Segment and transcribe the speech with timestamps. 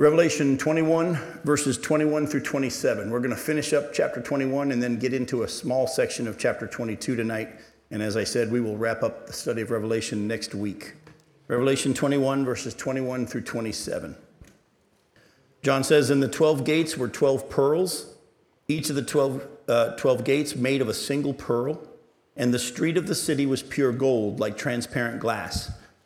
[0.00, 1.14] Revelation 21,
[1.44, 3.10] verses 21 through 27.
[3.10, 6.38] We're going to finish up chapter 21 and then get into a small section of
[6.38, 7.50] chapter 22 tonight.
[7.90, 10.94] And as I said, we will wrap up the study of Revelation next week.
[11.48, 14.16] Revelation 21, verses 21 through 27.
[15.62, 18.14] John says, In the 12 gates were 12 pearls,
[18.68, 21.78] each of the 12, uh, 12 gates made of a single pearl,
[22.38, 25.70] and the street of the city was pure gold, like transparent glass.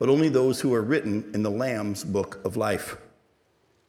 [0.00, 2.96] but only those who are written in the Lamb's book of life.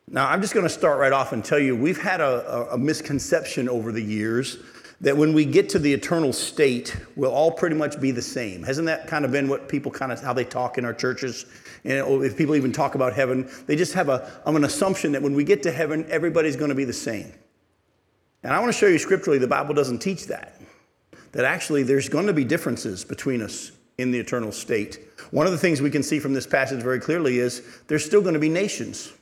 [0.09, 2.77] Now, I'm just going to start right off and tell you we've had a, a,
[2.77, 4.57] misconception over the years
[4.99, 8.61] that when we get to the eternal state, we'll all pretty much be the same.
[8.61, 11.45] Hasn't that kind of been what people kind of how they talk in our churches?
[11.85, 15.21] And oh, if people even talk about heaven, they just have a, an assumption that
[15.21, 17.31] when we get to heaven, everybody's going to be the same.
[18.43, 20.59] And I want to show you scripturally, the Bible doesn't teach that.
[21.31, 24.99] That actually there's going to be differences between us in the eternal state.
[25.31, 28.21] One of the things we can see from this passage very clearly is there's still
[28.21, 29.13] going to be nations.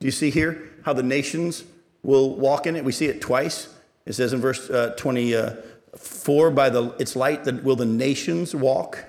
[0.00, 1.64] Do you see here how the nations
[2.02, 2.84] will walk in it?
[2.84, 3.74] We see it twice.
[4.06, 9.04] It says in verse uh, 24, by the, its light that will the nations walk.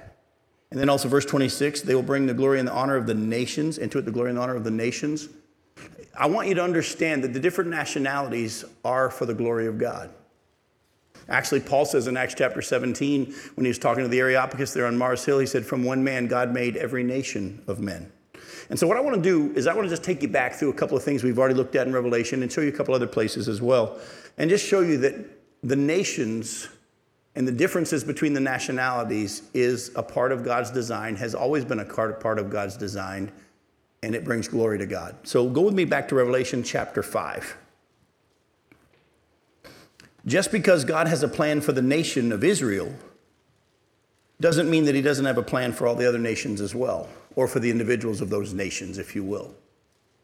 [0.72, 3.14] And then also verse 26, they will bring the glory and the honor of the
[3.14, 5.30] nations, into it the glory and the honor of the nations.
[6.18, 10.10] I want you to understand that the different nationalities are for the glory of God.
[11.30, 14.86] Actually, Paul says in Acts chapter 17, when he was talking to the Areopagus there
[14.86, 18.12] on Mars Hill, he said, From one man, God made every nation of men.
[18.70, 20.54] And so, what I want to do is, I want to just take you back
[20.54, 22.72] through a couple of things we've already looked at in Revelation and show you a
[22.72, 24.00] couple other places as well.
[24.38, 25.16] And just show you that
[25.64, 26.68] the nations
[27.36, 31.80] and the differences between the nationalities is a part of God's design, has always been
[31.80, 33.32] a part of God's design,
[34.04, 35.16] and it brings glory to God.
[35.24, 37.58] So, go with me back to Revelation chapter 5.
[40.26, 42.94] Just because God has a plan for the nation of Israel
[44.42, 47.08] doesn't mean that he doesn't have a plan for all the other nations as well,
[47.36, 49.54] or for the individuals of those nations, if you will.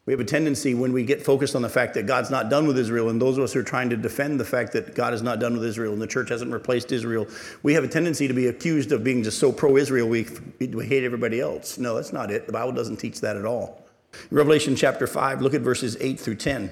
[0.07, 2.66] We have a tendency when we get focused on the fact that God's not done
[2.66, 5.13] with Israel, and those of us who are trying to defend the fact that God
[5.13, 7.28] is not done with Israel and the church hasn't replaced Israel,
[7.62, 10.25] we have a tendency to be accused of being just so pro Israel we,
[10.59, 11.78] we hate everybody else.
[11.78, 12.47] No, that's not it.
[12.47, 13.85] The Bible doesn't teach that at all.
[14.31, 16.72] Revelation chapter 5, look at verses 8 through 10.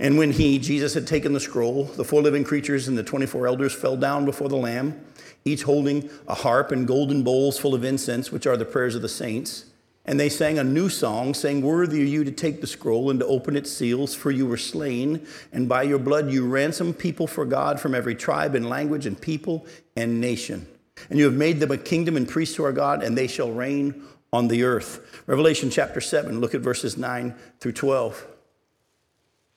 [0.00, 3.46] And when he, Jesus, had taken the scroll, the four living creatures and the 24
[3.46, 4.98] elders fell down before the Lamb,
[5.44, 9.02] each holding a harp and golden bowls full of incense, which are the prayers of
[9.02, 9.66] the saints.
[10.06, 13.20] And they sang a new song, saying, Worthy are you to take the scroll and
[13.20, 17.26] to open its seals, for you were slain, and by your blood you ransomed people
[17.26, 19.66] for God from every tribe and language and people
[19.96, 20.66] and nation.
[21.10, 23.52] And you have made them a kingdom and priests to our God, and they shall
[23.52, 24.02] reign
[24.32, 25.22] on the earth.
[25.26, 28.26] Revelation chapter 7, look at verses 9 through 12.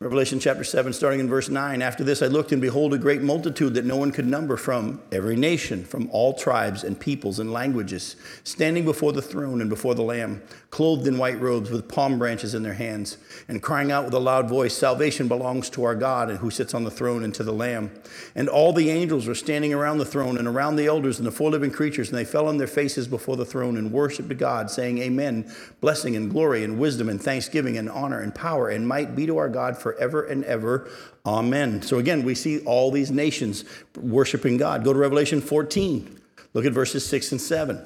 [0.04, 1.82] Revelation chapter 7, starting in verse 9.
[1.82, 5.02] After this, I looked, and behold, a great multitude that no one could number from
[5.14, 9.96] every nation, from all tribes and peoples and languages, standing before the throne and before
[9.96, 13.18] the Lamb, clothed in white robes with palm branches in their hands,
[13.48, 16.74] and crying out with a loud voice Salvation belongs to our God, and who sits
[16.74, 17.90] on the throne, and to the Lamb.
[18.36, 21.32] And all the angels were standing around the throne and around the elders and the
[21.32, 24.70] four living creatures, and they fell on their faces before the throne and worshiped God,
[24.70, 25.50] saying, Amen.
[25.80, 29.38] Blessing and glory and wisdom and thanksgiving and honor and power and might be to
[29.38, 30.90] our God forever and ever.
[31.26, 31.82] Amen.
[31.82, 34.84] So again, we see all these nations worshiping God.
[34.84, 36.22] Go to Revelation 14.
[36.54, 37.86] Look at verses 6 and 7.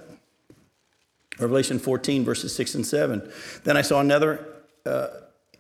[1.40, 3.32] Revelation 14, verses 6 and 7.
[3.64, 4.48] Then I saw another
[4.86, 5.08] uh,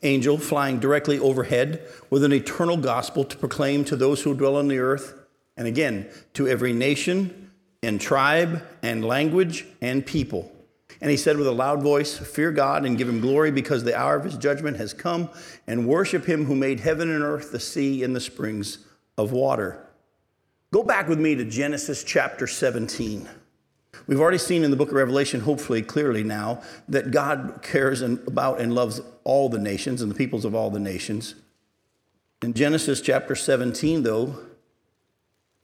[0.03, 4.67] angel flying directly overhead with an eternal gospel to proclaim to those who dwell on
[4.67, 5.13] the earth,
[5.55, 7.51] and again, to every nation
[7.83, 10.51] and tribe and language and people
[11.01, 13.97] and he said with a loud voice, Fear God and give him glory because the
[13.97, 15.29] hour of his judgment has come,
[15.67, 18.79] and worship him who made heaven and earth, the sea, and the springs
[19.17, 19.85] of water.
[20.71, 23.27] Go back with me to Genesis chapter 17.
[24.05, 28.59] We've already seen in the book of Revelation, hopefully clearly now, that God cares about
[28.59, 31.35] and loves all the nations and the peoples of all the nations.
[32.41, 34.35] In Genesis chapter 17, though,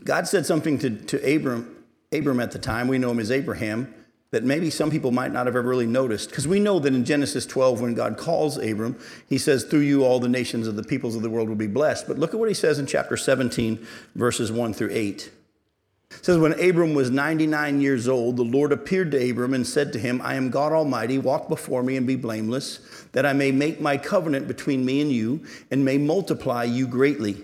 [0.03, 3.93] God said something to, to Abram, Abram at the time, we know him as Abraham
[4.33, 6.29] that maybe some people might not have ever really noticed.
[6.29, 8.97] Because we know that in Genesis 12, when God calls Abram,
[9.29, 11.67] he says, Through you, all the nations of the peoples of the world will be
[11.67, 12.07] blessed.
[12.07, 13.85] But look at what he says in chapter 17,
[14.15, 15.31] verses 1 through 8.
[16.09, 19.93] It says, When Abram was 99 years old, the Lord appeared to Abram and said
[19.93, 22.79] to him, I am God Almighty, walk before me and be blameless,
[23.11, 27.43] that I may make my covenant between me and you, and may multiply you greatly.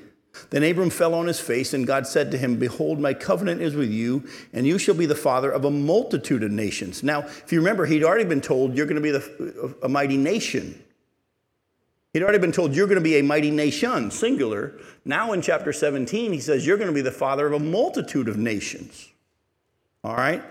[0.49, 3.75] Then Abram fell on his face, and God said to him, Behold, my covenant is
[3.75, 7.03] with you, and you shall be the father of a multitude of nations.
[7.03, 10.17] Now, if you remember, he'd already been told, You're going to be the, a mighty
[10.17, 10.81] nation.
[12.13, 14.79] He'd already been told, You're going to be a mighty nation, singular.
[15.05, 18.27] Now in chapter 17, he says, You're going to be the father of a multitude
[18.27, 19.09] of nations.
[20.03, 20.43] All right?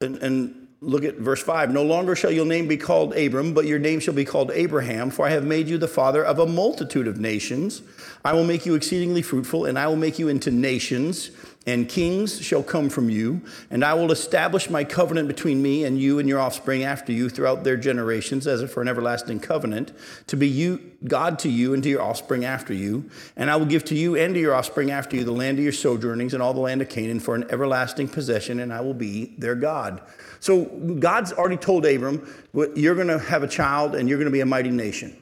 [0.00, 1.72] And, and look at verse 5.
[1.72, 5.10] No longer shall your name be called Abram, but your name shall be called Abraham,
[5.10, 7.82] for I have made you the father of a multitude of nations.
[8.24, 11.30] I will make you exceedingly fruitful, and I will make you into nations
[11.66, 16.00] and kings shall come from you, and I will establish my covenant between me and
[16.00, 19.92] you and your offspring after you throughout their generations, as for an everlasting covenant,
[20.28, 23.10] to be you, God to you and to your offspring after you.
[23.36, 25.64] And I will give to you and to your offspring after you the land of
[25.64, 28.94] your sojournings and all the land of Canaan for an everlasting possession, and I will
[28.94, 30.00] be their God.
[30.40, 32.26] So God's already told Abram,
[32.74, 35.16] you're going to have a child and you're going to be a mighty nation.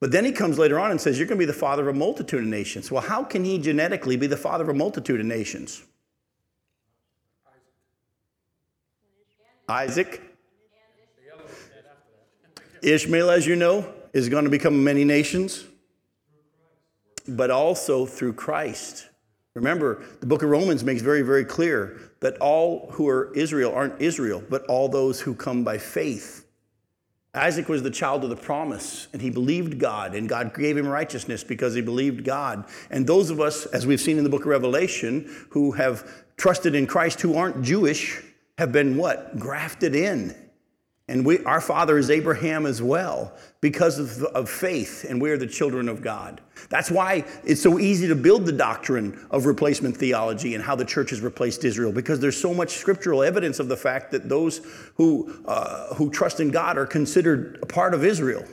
[0.00, 1.96] But then he comes later on and says, You're going to be the father of
[1.96, 2.90] a multitude of nations.
[2.90, 5.82] Well, how can he genetically be the father of a multitude of nations?
[9.68, 10.22] Isaac.
[12.80, 15.64] Ishmael, as you know, is going to become many nations,
[17.26, 19.08] but also through Christ.
[19.54, 24.00] Remember, the book of Romans makes very, very clear that all who are Israel aren't
[24.00, 26.48] Israel, but all those who come by faith
[27.34, 30.88] Isaac was the child of the promise, and he believed God, and God gave him
[30.88, 32.64] righteousness because he believed God.
[32.90, 36.74] And those of us, as we've seen in the book of Revelation, who have trusted
[36.74, 38.22] in Christ, who aren't Jewish,
[38.56, 39.38] have been what?
[39.38, 40.34] Grafted in.
[41.10, 43.32] And we, our father is Abraham as well
[43.62, 46.42] because of, of faith, and we're the children of God.
[46.68, 50.84] That's why it's so easy to build the doctrine of replacement theology and how the
[50.84, 54.60] church has replaced Israel, because there's so much scriptural evidence of the fact that those
[54.96, 58.44] who, uh, who trust in God are considered a part of Israel.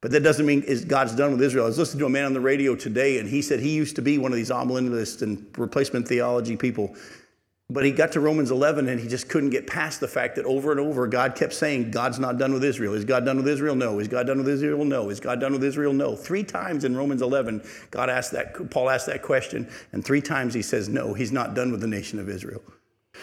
[0.00, 1.66] But that doesn't mean God's done with Israel.
[1.66, 3.94] I was listening to a man on the radio today, and he said he used
[3.96, 6.96] to be one of these amillennialists and replacement theology people.
[7.70, 10.44] But he got to Romans 11 and he just couldn't get past the fact that
[10.44, 12.94] over and over God kept saying, God's not done with Israel.
[12.94, 13.76] Is God done with Israel?
[13.76, 14.00] No.
[14.00, 14.84] Is God done with Israel?
[14.84, 15.08] No.
[15.08, 15.92] Is God done with Israel?
[15.92, 16.16] No.
[16.16, 17.62] Three times in Romans 11,
[17.92, 21.54] God asked that, Paul asked that question, and three times he says, No, he's not
[21.54, 22.60] done with the nation of Israel.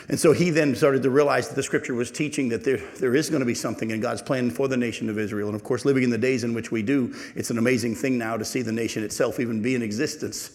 [0.08, 3.16] And so he then started to realize that the scripture was teaching that there, there
[3.16, 5.48] is going to be something in God's plan for the nation of Israel.
[5.48, 8.18] And of course, living in the days in which we do, it's an amazing thing
[8.18, 10.52] now to see the nation itself even be in existence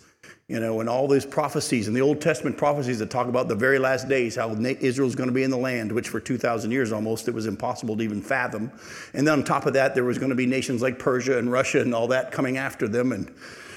[0.48, 3.54] you know, and all these prophecies and the Old Testament prophecies that talk about the
[3.54, 6.92] very last days, how Israel's going to be in the land, which for 2,000 years
[6.92, 8.70] almost it was impossible to even fathom.
[9.14, 11.50] And then on top of that, there was going to be nations like Persia and
[11.50, 13.12] Russia and all that coming after them.
[13.12, 13.34] And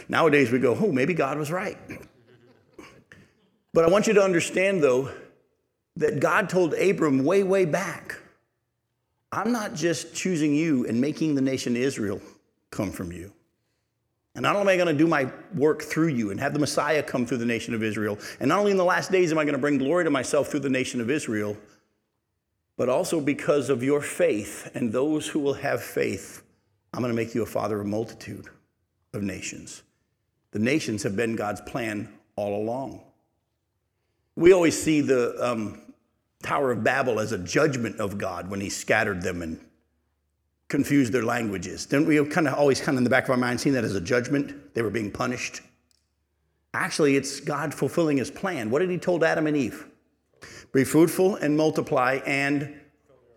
[0.09, 1.77] nowadays we go, oh, maybe God was right.
[3.74, 5.12] But I want you to understand, though,
[5.98, 8.18] that God told Abram way, way back,
[9.31, 12.21] I'm not just choosing you and making the nation Israel
[12.69, 13.31] come from you.
[14.35, 16.59] And not only am I going to do my work through you and have the
[16.59, 19.37] Messiah come through the nation of Israel, and not only in the last days am
[19.37, 21.55] I going to bring glory to myself through the nation of Israel,
[22.77, 26.43] but also because of your faith and those who will have faith,
[26.93, 28.47] I'm going to make you a father of multitude
[29.13, 29.83] of nations.
[30.51, 33.01] The nations have been God's plan all along.
[34.35, 35.81] We always see the um,
[36.43, 39.59] Tower of Babel as a judgment of God when he scattered them and
[40.75, 41.86] confused their languages.
[41.86, 43.86] Didn't we kind of always kind of in the back of our mind seen that
[43.86, 44.74] as a judgment?
[44.74, 45.62] They were being punished.
[46.74, 48.70] Actually, it's God fulfilling his plan.
[48.70, 49.86] What did he told Adam and Eve?
[50.74, 52.77] Be fruitful and multiply and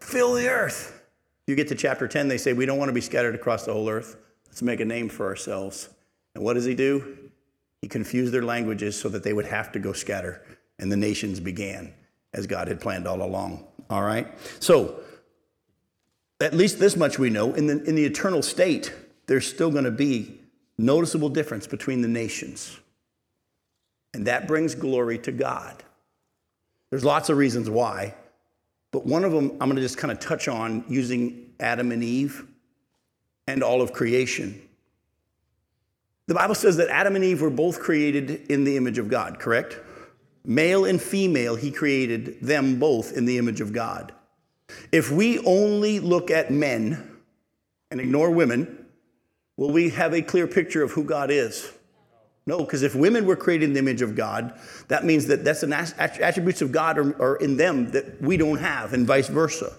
[0.00, 1.00] fill the earth.
[1.47, 3.73] You get to chapter 10, they say, We don't want to be scattered across the
[3.73, 4.16] whole earth.
[4.49, 5.90] Let's make a name for ourselves.
[6.35, 7.30] And what does he do?
[7.80, 10.45] He confused their languages so that they would have to go scatter.
[10.80, 11.95] And the nations began
[12.35, 13.64] as God had planned all along.
[13.88, 14.26] All right?
[14.61, 14.99] So,
[16.40, 18.92] at least this much we know in the, in the eternal state,
[19.26, 20.40] there's still going to be
[20.78, 22.78] noticeable difference between the nations.
[24.14, 25.83] And that brings glory to God.
[26.90, 28.14] There's lots of reasons why,
[28.92, 32.02] but one of them I'm going to just kind of touch on using Adam and
[32.02, 32.47] Eve
[33.47, 34.62] and all of creation.
[36.26, 39.38] The Bible says that Adam and Eve were both created in the image of God,
[39.38, 39.78] correct?
[40.45, 44.12] Male and female, he created them both in the image of God.
[44.92, 47.18] If we only look at men
[47.90, 48.87] and ignore women,
[49.56, 51.70] will we have a clear picture of who God is?
[52.46, 54.58] No, because if women were created in the image of God,
[54.88, 58.58] that means that that's an attributes of God are, are in them that we don't
[58.58, 59.75] have, and vice versa.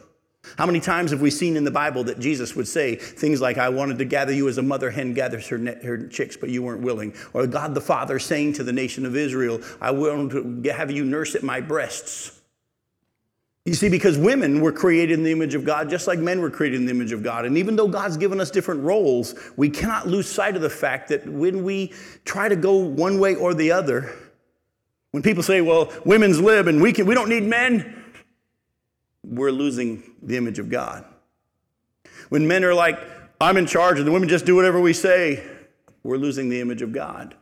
[0.58, 3.58] How many times have we seen in the Bible that Jesus would say things like,
[3.58, 6.62] I wanted to gather you as a mother hen gathers her, her chicks, but you
[6.62, 7.15] weren't willing?
[7.34, 11.03] Or God the Father saying to the nation of Israel, I want to have you
[11.03, 12.38] nurse at my breasts.
[13.66, 16.50] You see, because women were created in the image of God, just like men were
[16.50, 17.46] created in the image of God.
[17.46, 21.10] And even though God's given us different roles, we cannot lose sight of the fact
[21.10, 21.94] that when we
[22.25, 24.16] try to go one way or the other,
[25.12, 28.04] when people say, well, women's lib and we, can, we don't need men,
[29.24, 31.06] we're losing the image of God.
[32.30, 33.00] When men are like,
[33.42, 35.44] I'm in charge and the women just do whatever we say,
[36.04, 37.36] we're losing the image of God.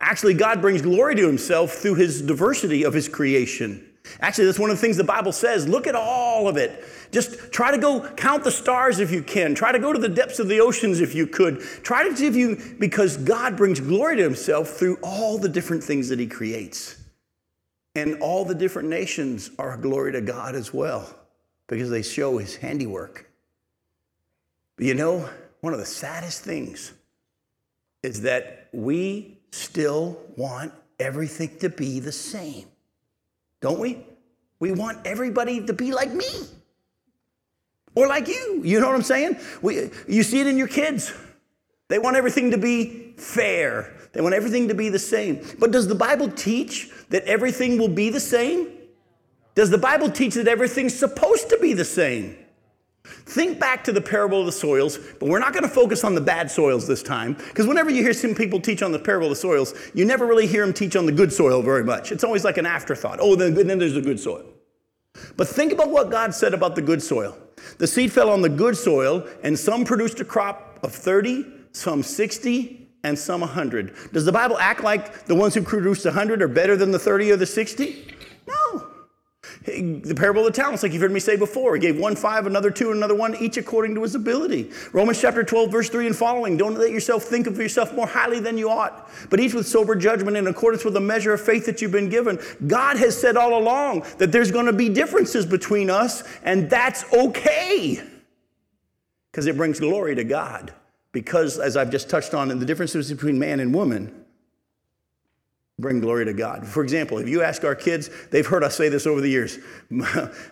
[0.00, 3.88] Actually, God brings glory to himself through his diversity of his creation.
[4.20, 5.68] Actually, that's one of the things the Bible says.
[5.68, 6.84] Look at all of it.
[7.12, 9.54] Just try to go count the stars if you can.
[9.54, 11.60] Try to go to the depths of the oceans if you could.
[11.82, 16.08] Try to give you, because God brings glory to himself through all the different things
[16.08, 16.96] that he creates.
[17.94, 21.14] And all the different nations are glory to God as well
[21.68, 23.30] because they show his handiwork.
[24.76, 25.28] But you know,
[25.60, 26.92] one of the saddest things
[28.02, 32.66] is that we still want everything to be the same.
[33.62, 34.04] Don't we?
[34.58, 36.26] We want everybody to be like me
[37.94, 38.60] or like you.
[38.62, 39.38] You know what I'm saying?
[39.62, 41.14] We, you see it in your kids.
[41.88, 43.94] They want everything to be fair.
[44.12, 45.46] They want everything to be the same.
[45.58, 48.68] But does the Bible teach that everything will be the same?
[49.54, 52.36] Does the Bible teach that everything's supposed to be the same?
[53.04, 56.14] Think back to the parable of the soils, but we're not going to focus on
[56.14, 59.26] the bad soils this time, because whenever you hear some people teach on the parable
[59.26, 62.12] of the soils, you never really hear them teach on the good soil very much.
[62.12, 63.18] It's always like an afterthought.
[63.20, 64.44] Oh, then, then there's the good soil.
[65.36, 67.36] But think about what God said about the good soil.
[67.78, 72.02] The seed fell on the good soil, and some produced a crop of 30, some
[72.02, 74.12] 60, and some 100.
[74.12, 77.32] Does the Bible act like the ones who produced 100 are better than the 30
[77.32, 78.14] or the 60?
[78.46, 78.91] No.
[79.64, 82.46] The parable of the talents, like you've heard me say before, he gave one five,
[82.46, 84.70] another two, another one, each according to his ability.
[84.92, 86.56] Romans chapter 12, verse 3 and following.
[86.56, 89.94] Don't let yourself think of yourself more highly than you ought, but each with sober
[89.94, 92.40] judgment in accordance with the measure of faith that you've been given.
[92.66, 97.04] God has said all along that there's going to be differences between us, and that's
[97.12, 98.02] okay
[99.30, 100.72] because it brings glory to God
[101.12, 104.21] because, as I've just touched on, in the differences between man and woman,
[105.82, 106.66] bring glory to God.
[106.66, 109.58] For example, if you ask our kids, they've heard us say this over the years.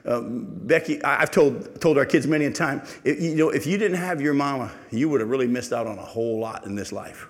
[0.04, 3.96] uh, Becky, I've told, told our kids many a time, you know, if you didn't
[3.96, 6.92] have your mama, you would have really missed out on a whole lot in this
[6.92, 7.28] life.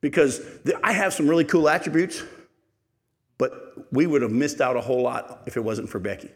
[0.00, 0.40] Because
[0.82, 2.22] I have some really cool attributes,
[3.36, 6.30] but we would have missed out a whole lot if it wasn't for Becky.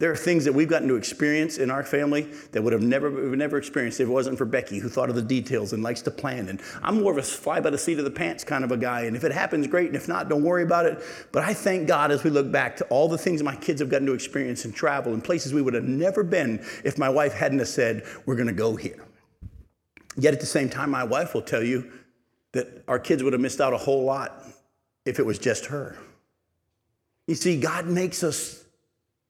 [0.00, 3.10] There are things that we've gotten to experience in our family that would have never,
[3.34, 6.12] never experienced if it wasn't for Becky, who thought of the details and likes to
[6.12, 6.48] plan.
[6.48, 8.76] And I'm more of a fly by the seat of the pants kind of a
[8.76, 9.02] guy.
[9.02, 9.88] And if it happens, great.
[9.88, 11.02] And if not, don't worry about it.
[11.32, 13.90] But I thank God as we look back to all the things my kids have
[13.90, 17.32] gotten to experience and travel in places we would have never been if my wife
[17.32, 19.04] hadn't have said, we're going to go here.
[20.16, 21.90] Yet at the same time, my wife will tell you
[22.52, 24.44] that our kids would have missed out a whole lot
[25.04, 25.98] if it was just her.
[27.26, 28.64] You see, God makes us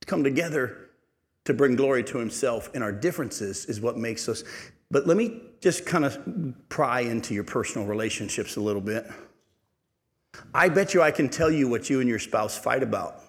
[0.08, 0.88] come together
[1.44, 4.42] to bring glory to himself and our differences is what makes us.
[4.90, 6.18] But let me just kind of
[6.68, 9.06] pry into your personal relationships a little bit.
[10.54, 13.22] I bet you i can tell you what you and your spouse fight about.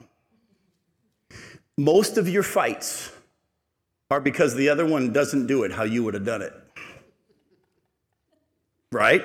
[1.78, 3.12] Most of your fights
[4.12, 6.54] are because the other one doesn't do it how you would have done it.
[8.92, 9.24] Right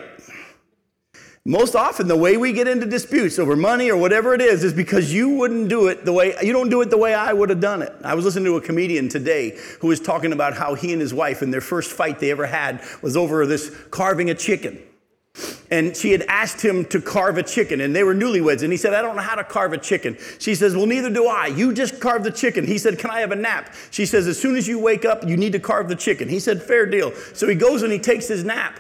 [1.47, 4.73] most often, the way we get into disputes over money or whatever it is is
[4.73, 7.51] because you wouldn't do it the way you don't do it the way I would
[7.51, 7.95] have done it.
[8.03, 11.13] I was listening to a comedian today who was talking about how he and his
[11.13, 14.79] wife, in their first fight they ever had, was over this carving a chicken.
[15.71, 18.63] And she had asked him to carve a chicken, and they were newlyweds.
[18.63, 20.17] And he said, I don't know how to carve a chicken.
[20.39, 21.49] She says, Well, neither do I.
[21.49, 22.67] You just carve the chicken.
[22.67, 23.75] He said, Can I have a nap?
[23.91, 26.29] She says, As soon as you wake up, you need to carve the chicken.
[26.29, 27.13] He said, Fair deal.
[27.35, 28.79] So he goes and he takes his nap.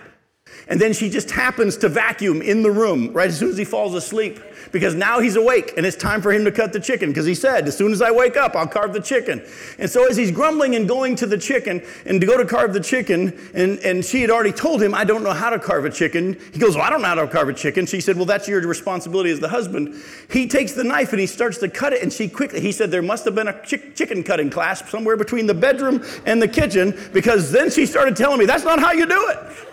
[0.68, 3.64] And then she just happens to vacuum in the room right as soon as he
[3.64, 4.40] falls asleep
[4.72, 7.34] because now he's awake and it's time for him to cut the chicken because he
[7.34, 9.44] said, As soon as I wake up, I'll carve the chicken.
[9.78, 12.72] And so as he's grumbling and going to the chicken and to go to carve
[12.72, 15.84] the chicken, and, and she had already told him, I don't know how to carve
[15.84, 16.40] a chicken.
[16.52, 17.86] He goes, Well, I don't know how to carve a chicken.
[17.86, 20.02] She said, Well, that's your responsibility as the husband.
[20.30, 22.90] He takes the knife and he starts to cut it, and she quickly, he said,
[22.90, 26.98] There must have been a chicken cutting class somewhere between the bedroom and the kitchen
[27.12, 29.68] because then she started telling me, That's not how you do it.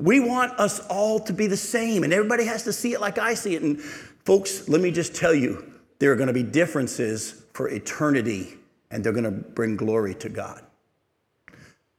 [0.00, 3.18] We want us all to be the same, and everybody has to see it like
[3.18, 3.62] I see it.
[3.62, 8.56] And folks, let me just tell you there are going to be differences for eternity,
[8.90, 10.62] and they're going to bring glory to God.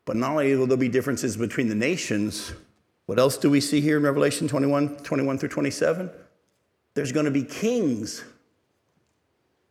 [0.06, 2.54] But not only will there be differences between the nations,
[3.06, 6.10] what else do we see here in Revelation 21 21 through 27?
[6.96, 8.24] There's going to be kings.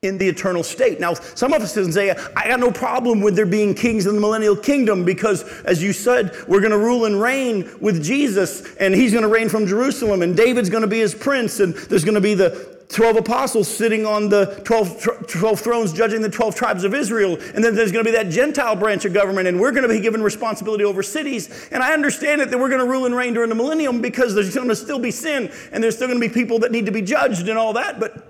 [0.02, 0.98] In the eternal state.
[0.98, 4.14] Now, some of us can say, I got no problem with there being kings in
[4.14, 8.74] the millennial kingdom because, as you said, we're going to rule and reign with Jesus,
[8.76, 11.74] and he's going to reign from Jerusalem, and David's going to be his prince, and
[11.74, 16.30] there's going to be the 12 apostles sitting on the 12, 12 thrones judging the
[16.30, 17.36] 12 tribes of Israel.
[17.54, 19.88] And then there's going to be that Gentile branch of government, and we're going to
[19.94, 21.68] be given responsibility over cities.
[21.70, 24.34] And I understand it that we're going to rule and reign during the millennium because
[24.34, 26.86] there's going to still be sin, and there's still going to be people that need
[26.86, 28.00] to be judged and all that.
[28.00, 28.29] But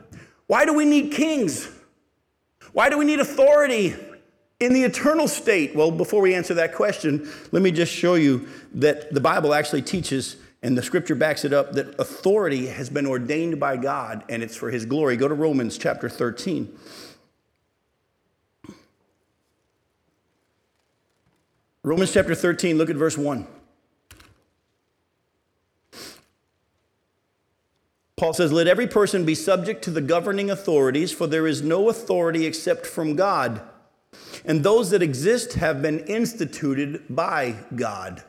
[0.50, 1.69] why do we need kings?
[2.73, 3.95] Why do we need authority
[4.59, 5.76] in the eternal state?
[5.76, 9.83] Well, before we answer that question, let me just show you that the Bible actually
[9.83, 14.42] teaches, and the scripture backs it up, that authority has been ordained by God and
[14.42, 15.16] it's for his glory.
[15.16, 16.76] Go to Romans chapter 13.
[21.85, 23.47] Romans chapter 13, look at verse 1.
[28.21, 31.89] Paul says, Let every person be subject to the governing authorities, for there is no
[31.89, 33.62] authority except from God.
[34.45, 38.23] And those that exist have been instituted by God.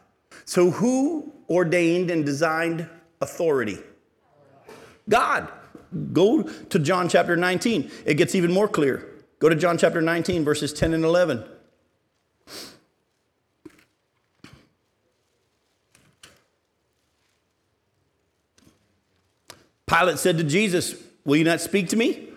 [0.46, 2.88] So, who ordained and designed
[3.20, 3.80] authority?
[5.10, 5.52] God.
[6.14, 7.92] Go to John chapter 19.
[8.06, 9.10] It gets even more clear.
[9.40, 11.44] Go to John chapter 19, verses 10 and 11.
[19.92, 20.96] Pilate said to Jesus,
[21.26, 22.30] Will you not speak to me?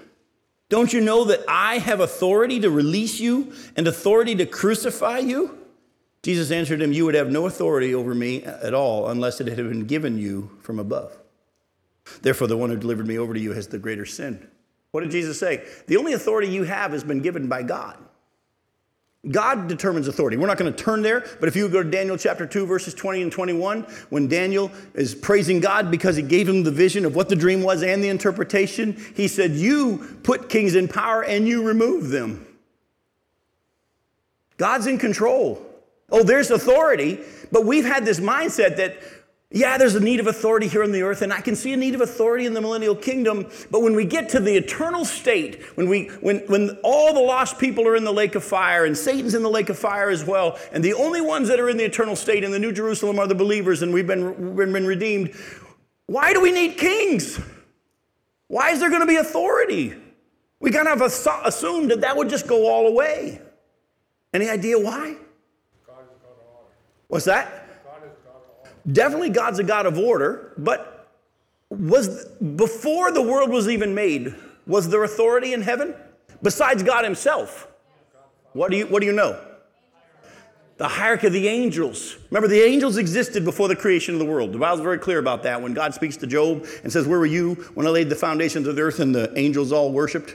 [0.68, 5.58] Don't you know that I have authority to release you and authority to crucify you?
[6.24, 9.56] Jesus answered him, You would have no authority over me at all unless it had
[9.56, 11.16] been given you from above.
[12.22, 14.48] Therefore, the one who delivered me over to you has the greater sin.
[14.90, 15.64] What did Jesus say?
[15.86, 17.96] The only authority you have has been given by God.
[19.30, 20.36] God determines authority.
[20.36, 22.94] We're not going to turn there, but if you go to Daniel chapter 2, verses
[22.94, 27.14] 20 and 21, when Daniel is praising God because he gave him the vision of
[27.14, 31.48] what the dream was and the interpretation, he said, You put kings in power and
[31.48, 32.46] you remove them.
[34.56, 35.64] God's in control.
[36.10, 37.18] Oh, there's authority,
[37.50, 38.98] but we've had this mindset that
[39.54, 41.76] yeah, there's a need of authority here on the earth, and I can see a
[41.76, 43.48] need of authority in the millennial kingdom.
[43.70, 47.60] But when we get to the eternal state, when, we, when, when all the lost
[47.60, 50.24] people are in the lake of fire, and Satan's in the lake of fire as
[50.24, 53.20] well, and the only ones that are in the eternal state in the New Jerusalem
[53.20, 55.32] are the believers, and we've been, been, been redeemed,
[56.06, 57.40] why do we need kings?
[58.48, 59.94] Why is there going to be authority?
[60.58, 63.40] We kind of assumed that that would just go all away.
[64.32, 65.14] Any idea why?
[67.06, 67.63] What's that?
[68.90, 71.08] Definitely God's a God of order, but
[71.70, 74.34] was before the world was even made,
[74.66, 75.94] was there authority in heaven
[76.42, 77.68] besides God himself?
[78.52, 79.40] What do you what do you know?
[80.76, 82.16] The hierarchy of the angels.
[82.30, 84.52] Remember, the angels existed before the creation of the world.
[84.52, 85.62] The Bible's very clear about that.
[85.62, 88.66] When God speaks to Job and says, Where were you when I laid the foundations
[88.66, 90.34] of the earth and the angels all worshiped?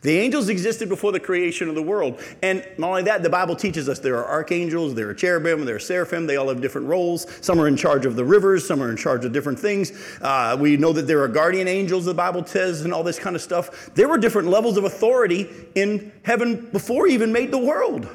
[0.00, 2.20] The angels existed before the creation of the world.
[2.42, 5.76] And not only that, the Bible teaches us there are archangels, there are cherubim, there
[5.76, 6.26] are seraphim.
[6.26, 7.26] They all have different roles.
[7.40, 9.92] Some are in charge of the rivers, some are in charge of different things.
[10.20, 13.36] Uh, we know that there are guardian angels, the Bible says, and all this kind
[13.36, 13.90] of stuff.
[13.94, 18.08] There were different levels of authority in heaven before he even made the world.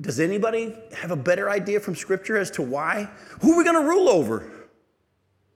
[0.00, 3.08] Does anybody have a better idea from Scripture as to why?
[3.40, 4.50] Who are we going to rule over?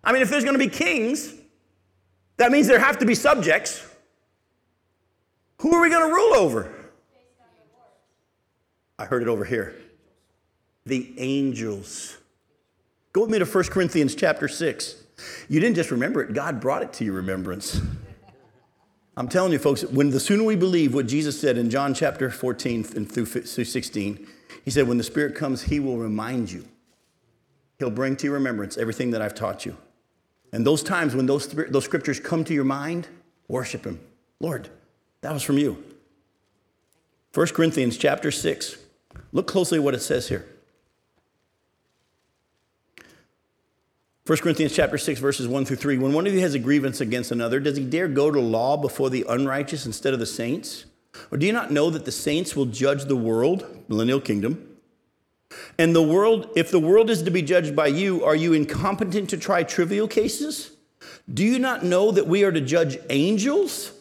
[0.02, 1.34] I mean, if there's going to be kings,
[2.38, 3.84] that means there have to be subjects.
[5.60, 6.74] Who are we going to rule over?
[8.98, 9.76] I heard it over here.
[10.86, 12.16] The angels.
[13.12, 15.02] Go with me to 1 Corinthians chapter 6.
[15.48, 17.80] You didn't just remember it, God brought it to your remembrance.
[19.16, 22.30] I'm telling you, folks, when the sooner we believe what Jesus said in John chapter
[22.30, 24.26] 14 and through 16,
[24.64, 26.64] he said, When the Spirit comes, he will remind you.
[27.80, 29.76] He'll bring to your remembrance everything that I've taught you.
[30.52, 33.08] And those times when those, those scriptures come to your mind,
[33.48, 34.00] worship Him.
[34.40, 34.68] Lord,
[35.20, 35.82] that was from you.
[37.34, 38.76] 1 Corinthians chapter 6.
[39.32, 40.46] Look closely at what it says here.
[44.26, 45.98] 1 Corinthians chapter 6, verses 1 through 3.
[45.98, 48.76] When one of you has a grievance against another, does he dare go to law
[48.76, 50.84] before the unrighteous instead of the saints?
[51.30, 54.67] Or do you not know that the saints will judge the world, millennial kingdom?
[55.78, 59.30] And the world, if the world is to be judged by you, are you incompetent
[59.30, 60.72] to try trivial cases?
[61.32, 63.92] Do you not know that we are to judge angels?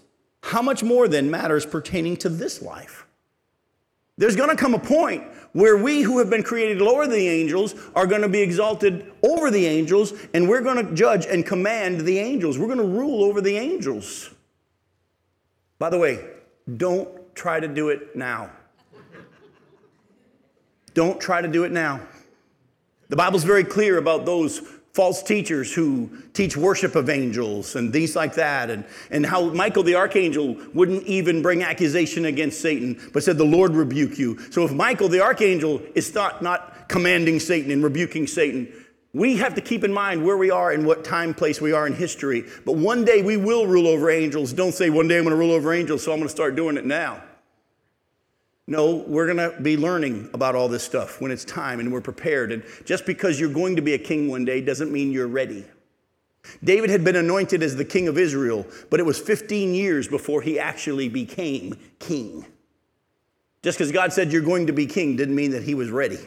[0.44, 3.06] How much more then matters pertaining to this life?
[4.18, 7.28] There's going to come a point where we who have been created lower than the
[7.28, 11.46] angels are going to be exalted over the angels, and we're going to judge and
[11.46, 12.58] command the angels.
[12.58, 14.30] We're going to rule over the angels.
[15.80, 16.26] By the way,
[16.78, 18.52] don't try to do it now.
[20.98, 22.00] Don't try to do it now.
[23.10, 24.58] The Bible's very clear about those
[24.94, 29.84] false teachers who teach worship of angels and things like that, and, and how Michael
[29.84, 34.40] the archangel wouldn't even bring accusation against Satan, but said, The Lord rebuke you.
[34.50, 38.68] So if Michael the archangel is not, not commanding Satan and rebuking Satan,
[39.14, 41.86] we have to keep in mind where we are and what time place we are
[41.86, 42.44] in history.
[42.66, 44.52] But one day we will rule over angels.
[44.52, 46.56] Don't say, One day I'm going to rule over angels, so I'm going to start
[46.56, 47.22] doing it now.
[48.70, 52.02] No, we're going to be learning about all this stuff when it's time and we're
[52.02, 52.52] prepared.
[52.52, 55.66] And just because you're going to be a king one day doesn't mean you're ready.
[56.64, 60.42] David had been anointed as the king of Israel, but it was 15 years before
[60.42, 62.46] he actually became king.
[63.64, 66.20] Just because God said you're going to be king didn't mean that he was ready.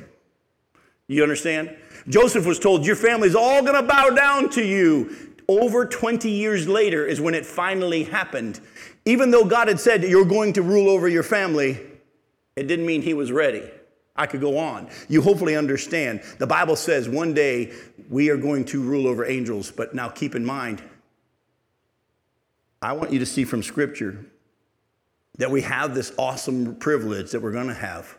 [1.08, 1.76] You understand?
[2.08, 5.34] Joseph was told, Your family's all going to bow down to you.
[5.48, 8.60] Over 20 years later is when it finally happened.
[9.04, 11.80] Even though God had said, You're going to rule over your family,
[12.60, 13.62] it didn't mean he was ready.
[14.14, 14.90] I could go on.
[15.08, 16.20] You hopefully understand.
[16.38, 17.72] The Bible says one day
[18.10, 20.82] we are going to rule over angels, but now keep in mind,
[22.82, 24.26] I want you to see from Scripture
[25.38, 28.18] that we have this awesome privilege that we're going to have.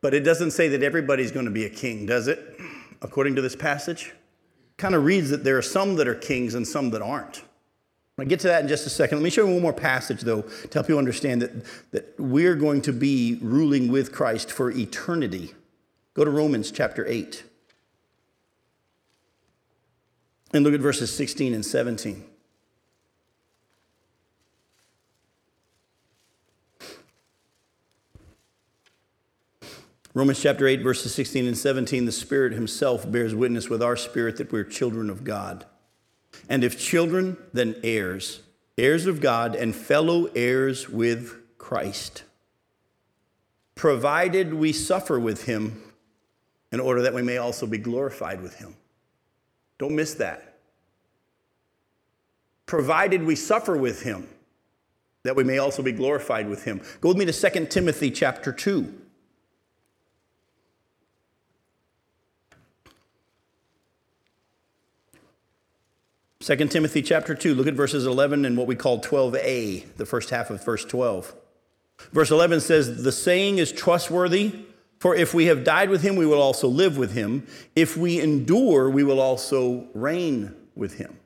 [0.00, 2.56] But it doesn't say that everybody's going to be a king, does it?
[3.02, 4.14] According to this passage,
[4.76, 7.42] kind of reads that there are some that are kings and some that aren't.
[8.18, 9.18] I'll get to that in just a second.
[9.18, 12.56] Let me show you one more passage, though, to help you understand that, that we're
[12.56, 15.54] going to be ruling with Christ for eternity.
[16.14, 17.44] Go to Romans chapter 8
[20.52, 22.24] and look at verses 16 and 17.
[30.14, 34.36] Romans chapter 8, verses 16 and 17 the Spirit Himself bears witness with our spirit
[34.38, 35.66] that we're children of God.
[36.48, 38.40] And if children, then heirs,
[38.76, 42.24] heirs of God and fellow heirs with Christ,
[43.74, 45.82] provided we suffer with him
[46.72, 48.74] in order that we may also be glorified with him.
[49.78, 50.58] Don't miss that.
[52.66, 54.28] Provided we suffer with him,
[55.22, 56.80] that we may also be glorified with him.
[57.00, 59.07] Go with me to 2 Timothy chapter 2.
[66.48, 70.30] 2 Timothy chapter 2, look at verses 11 and what we call 12a, the first
[70.30, 71.34] half of verse 12.
[72.10, 74.54] Verse 11 says, The saying is trustworthy,
[74.98, 77.46] for if we have died with him, we will also live with him.
[77.76, 81.18] If we endure, we will also reign with him.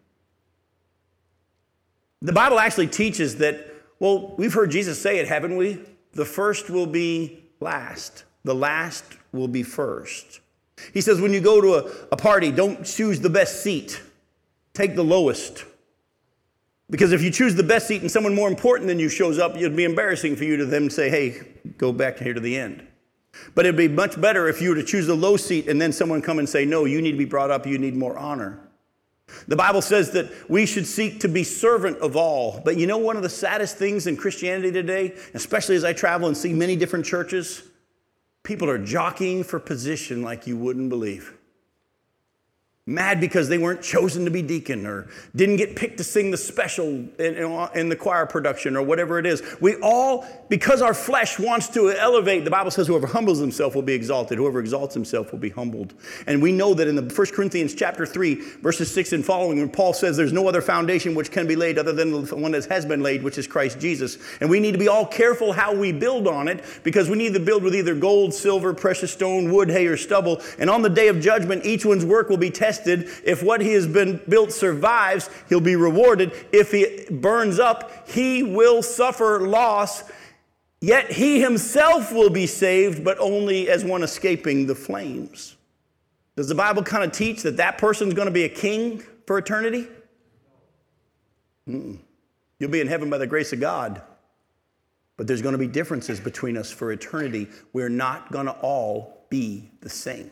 [2.21, 3.65] The Bible actually teaches that,
[4.01, 5.79] well, we've heard Jesus say it, haven't we?
[6.15, 10.41] The first will be last, the last will be first.
[10.93, 14.03] He says, when you go to a, a party, don't choose the best seat
[14.75, 15.65] take the lowest.
[16.91, 19.57] Because if you choose the best seat and someone more important than you shows up,
[19.57, 21.41] it'd be embarrassing for you to then say, hey,
[21.79, 22.87] go back here to the end.
[23.55, 25.93] But it'd be much better if you were to choose the low seat and then
[25.93, 28.61] someone come and say, no, you need to be brought up, you need more honor.
[29.49, 32.61] The Bible says that we should seek to be servant of all.
[32.63, 36.29] But you know, one of the saddest things in Christianity today, especially as I travel
[36.29, 37.63] and see many different churches,
[38.43, 41.39] people are jockeying for position like you wouldn't believe
[42.89, 46.37] mad because they weren't chosen to be deacon or didn't get picked to sing the
[46.37, 49.41] special in, in, the choir production or whatever it is.
[49.61, 53.83] We all, because our flesh wants to elevate, the Bible says whoever humbles himself will
[53.83, 55.95] be exalted, whoever exalts himself will be humbled.
[56.27, 59.71] And we know that in the 1 Corinthians chapter 3, verses 6 and following, when
[59.71, 62.65] Paul says there's no other foundation which can be laid other than the one that
[62.65, 64.19] has been laid, which is Christ Jesus.
[64.41, 67.35] And we need to be all careful how we build on it because we need
[67.35, 70.43] to build with either gold, silver, precious stone, wood, hay, or stubble.
[70.59, 73.09] And on the day of judgment, each one's work will be tested tested.
[73.25, 76.33] If what he has been built survives, he'll be rewarded.
[76.53, 80.05] If he burns up, he will suffer loss.
[80.81, 85.57] Yet he himself will be saved, but only as one escaping the flames.
[86.37, 89.39] Does the Bible kind of teach that that person's going to be a king for
[89.39, 89.87] eternity?
[91.69, 91.99] Mm-mm.
[92.59, 94.03] You'll be in heaven by the grace of God.
[95.17, 97.49] But there's going to be differences between us for eternity.
[97.73, 100.31] We're not going to all be the same.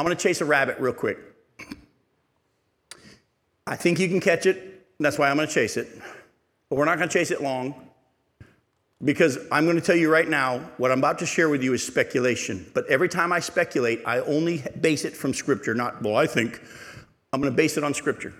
[0.00, 1.18] I'm going to chase a rabbit real quick.
[3.66, 4.86] I think you can catch it.
[4.98, 5.88] That's why I'm going to chase it.
[6.70, 7.74] But we're not going to chase it long
[9.04, 11.74] because I'm going to tell you right now what I'm about to share with you
[11.74, 12.70] is speculation.
[12.72, 16.62] But every time I speculate, I only base it from Scripture, not, well, I think.
[17.34, 18.32] I'm going to base it on Scripture.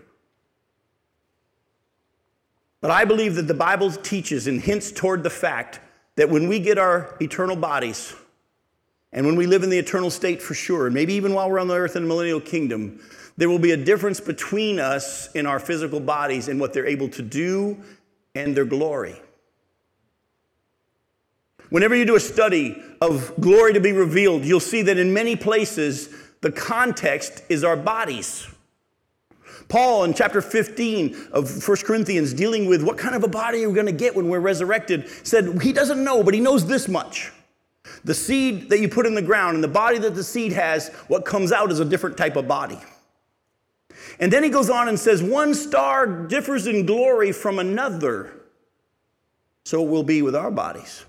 [2.81, 5.81] But I believe that the Bible teaches and hints toward the fact
[6.17, 8.15] that when we get our eternal bodies,
[9.13, 11.59] and when we live in the eternal state for sure, and maybe even while we're
[11.59, 13.01] on the earth in the millennial kingdom,
[13.37, 17.09] there will be a difference between us in our physical bodies and what they're able
[17.09, 17.77] to do
[18.35, 19.21] and their glory.
[21.71, 25.37] Whenever you do a study of glory to be revealed, you'll see that in many
[25.37, 26.09] places
[26.41, 28.47] the context is our bodies.
[29.69, 33.69] Paul in chapter 15 of 1 Corinthians, dealing with what kind of a body are
[33.69, 36.89] we going to get when we're resurrected, said he doesn't know, but he knows this
[36.89, 37.31] much.
[38.05, 40.89] The seed that you put in the ground and the body that the seed has,
[41.09, 42.79] what comes out is a different type of body.
[44.19, 48.33] And then he goes on and says, One star differs in glory from another,
[49.65, 51.05] so it will be with our bodies.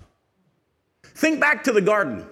[1.02, 2.26] Think back to the garden.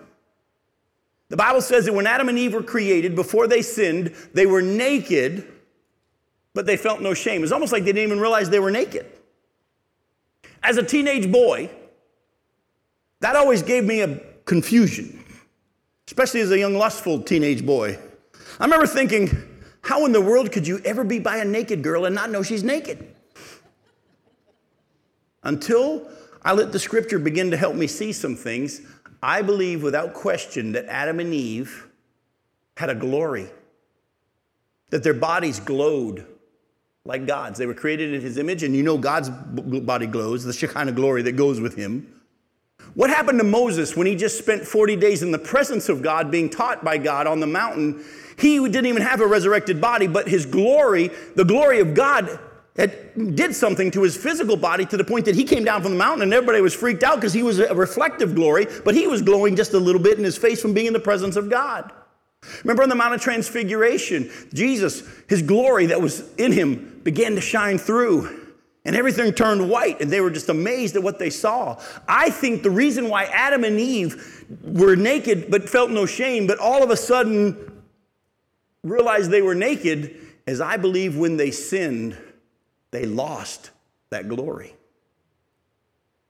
[1.29, 4.63] The Bible says that when Adam and Eve were created, before they sinned, they were
[4.63, 5.47] naked
[6.55, 7.43] but they felt no shame.
[7.43, 9.07] It's almost like they didn't even realize they were naked.
[10.63, 11.71] As a teenage boy,
[13.21, 15.25] that always gave me a confusion,
[16.09, 17.97] especially as a young, lustful teenage boy.
[18.59, 19.31] I remember thinking,
[19.81, 22.43] how in the world could you ever be by a naked girl and not know
[22.43, 23.15] she's naked?
[25.45, 26.11] Until
[26.43, 28.81] I let the scripture begin to help me see some things,
[29.23, 31.87] I believe without question that Adam and Eve
[32.77, 33.49] had a glory,
[34.89, 36.27] that their bodies glowed
[37.05, 37.57] like God's.
[37.57, 41.23] They were created in his image, and you know God's body glows, the Shekinah glory
[41.23, 42.20] that goes with him.
[42.95, 46.31] What happened to Moses when he just spent 40 days in the presence of God,
[46.31, 48.05] being taught by God on the mountain?
[48.37, 52.39] He didn't even have a resurrected body, but his glory, the glory of God,
[52.77, 55.93] had, did something to his physical body to the point that he came down from
[55.93, 59.07] the mountain and everybody was freaked out because he was a reflective glory, but he
[59.07, 61.51] was glowing just a little bit in his face from being in the presence of
[61.51, 61.93] God.
[62.65, 67.41] Remember on the Mount of Transfiguration, Jesus, his glory that was in him began to
[67.41, 68.40] shine through.
[68.85, 71.79] And everything turned white, and they were just amazed at what they saw.
[72.09, 76.59] I think the reason why Adam and Eve were naked but felt no shame, but
[76.59, 77.83] all of a sudden
[78.83, 80.17] realized they were naked,
[80.47, 82.17] is I believe when they sinned,
[82.91, 83.71] they lost
[84.09, 84.75] that glory.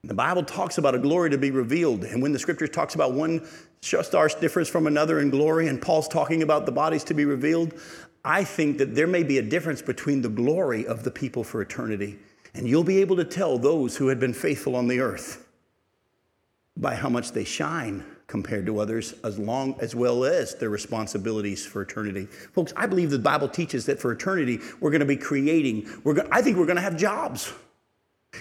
[0.03, 2.03] The Bible talks about a glory to be revealed.
[2.03, 3.47] And when the scripture talks about one
[3.81, 7.73] star differs from another in glory, and Paul's talking about the bodies to be revealed,
[8.25, 11.61] I think that there may be a difference between the glory of the people for
[11.61, 12.19] eternity.
[12.53, 15.47] And you'll be able to tell those who had been faithful on the earth
[16.77, 21.65] by how much they shine compared to others, as long as well as their responsibilities
[21.65, 22.25] for eternity.
[22.25, 25.89] Folks, I believe the Bible teaches that for eternity, we're going to be creating.
[26.05, 27.51] We're go- I think we're going to have jobs.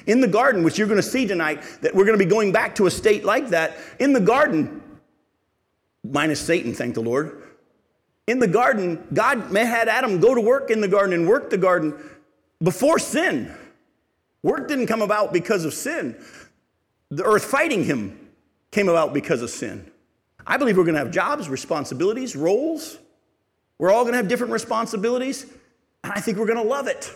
[0.07, 2.53] In the garden, which you're going to see tonight, that we're going to be going
[2.53, 3.77] back to a state like that.
[3.99, 4.81] In the garden,
[6.05, 7.43] minus Satan, thank the Lord.
[8.29, 11.59] In the garden, God had Adam go to work in the garden and work the
[11.59, 11.95] garden
[12.63, 13.53] before sin.
[14.43, 16.17] Work didn't come about because of sin.
[17.11, 18.31] The earth fighting him
[18.71, 19.91] came about because of sin.
[20.47, 22.99] I believe we're going to have jobs, responsibilities, roles.
[23.79, 25.47] We're all going to have different responsibilities,
[26.05, 27.13] and I think we're going to love it.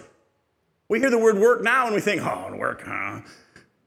[0.88, 3.20] We hear the word work now and we think, oh, work, huh?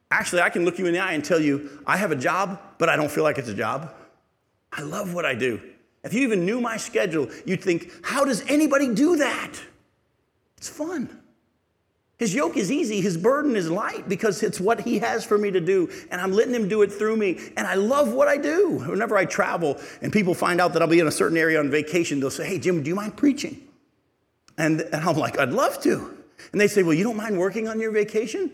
[0.10, 2.60] Actually, I can look you in the eye and tell you, I have a job,
[2.78, 3.93] but I don't feel like it's a job.
[4.71, 5.62] I love what I do.
[6.04, 9.54] If you even knew my schedule, you'd think, how does anybody do that?
[10.58, 11.10] It's fun.
[12.18, 15.52] His yoke is easy, his burden is light because it's what he has for me
[15.52, 17.40] to do, and I'm letting him do it through me.
[17.56, 18.80] And I love what I do.
[18.88, 21.70] Whenever I travel and people find out that I'll be in a certain area on
[21.70, 23.68] vacation, they'll say, Hey, Jim, do you mind preaching?
[24.58, 26.18] And, and I'm like, I'd love to.
[26.52, 28.52] And they say, Well, you don't mind working on your vacation?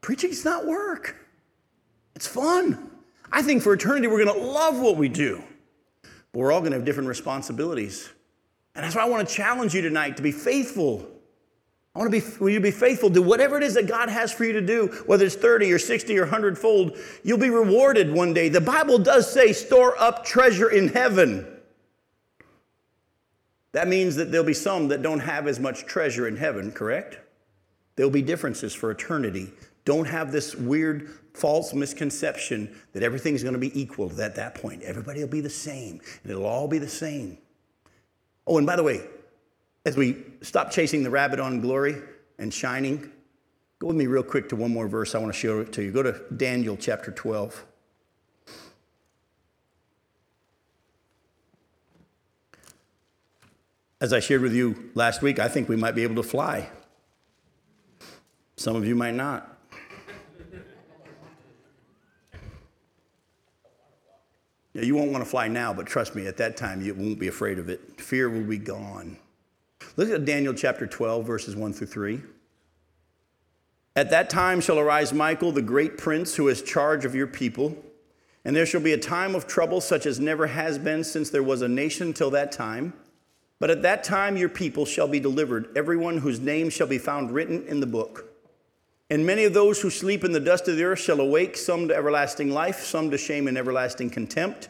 [0.00, 1.16] Preaching's not work,
[2.14, 2.90] it's fun.
[3.32, 5.42] I think for eternity, we're going to love what we do,
[6.02, 8.08] but we're all going to have different responsibilities.
[8.76, 11.08] And that's why I want to challenge you tonight to be faithful.
[11.94, 14.32] I want to be, will you be faithful to whatever it is that God has
[14.32, 18.12] for you to do, whether it's 30 or 60 or 100 fold, you'll be rewarded
[18.12, 18.48] one day.
[18.48, 21.46] The Bible does say, store up treasure in heaven.
[23.70, 27.18] That means that there'll be some that don't have as much treasure in heaven, correct?
[27.94, 29.52] There'll be differences for eternity.
[29.84, 34.82] Don't have this weird false misconception that everything's going to be equal at that point.
[34.82, 37.38] Everybody will be the same, and it'll all be the same.
[38.46, 39.06] Oh, and by the way,
[39.84, 41.96] as we stop chasing the rabbit on glory
[42.38, 43.10] and shining,
[43.78, 45.82] go with me real quick to one more verse I want to show it to
[45.82, 45.92] you.
[45.92, 47.64] Go to Daniel chapter 12.
[54.00, 56.68] As I shared with you last week, I think we might be able to fly.
[58.56, 59.50] Some of you might not.
[64.74, 67.28] You won't want to fly now, but trust me, at that time you won't be
[67.28, 68.00] afraid of it.
[68.00, 69.18] Fear will be gone.
[69.96, 72.20] Look at Daniel chapter 12, verses 1 through 3.
[73.94, 77.76] At that time shall arise Michael, the great prince, who has charge of your people.
[78.44, 81.44] And there shall be a time of trouble such as never has been since there
[81.44, 82.92] was a nation till that time.
[83.60, 87.30] But at that time your people shall be delivered, everyone whose name shall be found
[87.30, 88.32] written in the book.
[89.08, 91.86] And many of those who sleep in the dust of the earth shall awake, some
[91.86, 94.68] to everlasting life, some to shame and everlasting contempt.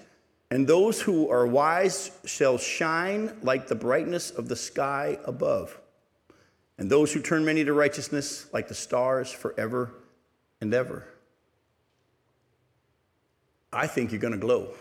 [0.51, 5.79] And those who are wise shall shine like the brightness of the sky above.
[6.79, 9.93] And those who turn many to righteousness like the stars forever
[10.61, 11.07] and ever.
[13.73, 14.75] I think you're going to glow.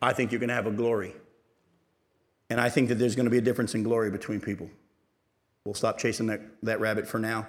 [0.00, 1.14] I think you're going to have a glory.
[2.50, 4.70] And I think that there's going to be a difference in glory between people.
[5.64, 7.46] We'll stop chasing that, that rabbit for now.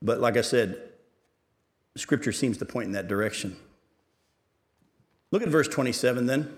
[0.00, 0.90] But like I said,
[1.96, 3.56] Scripture seems to point in that direction.
[5.32, 6.52] Look at verse 27 then.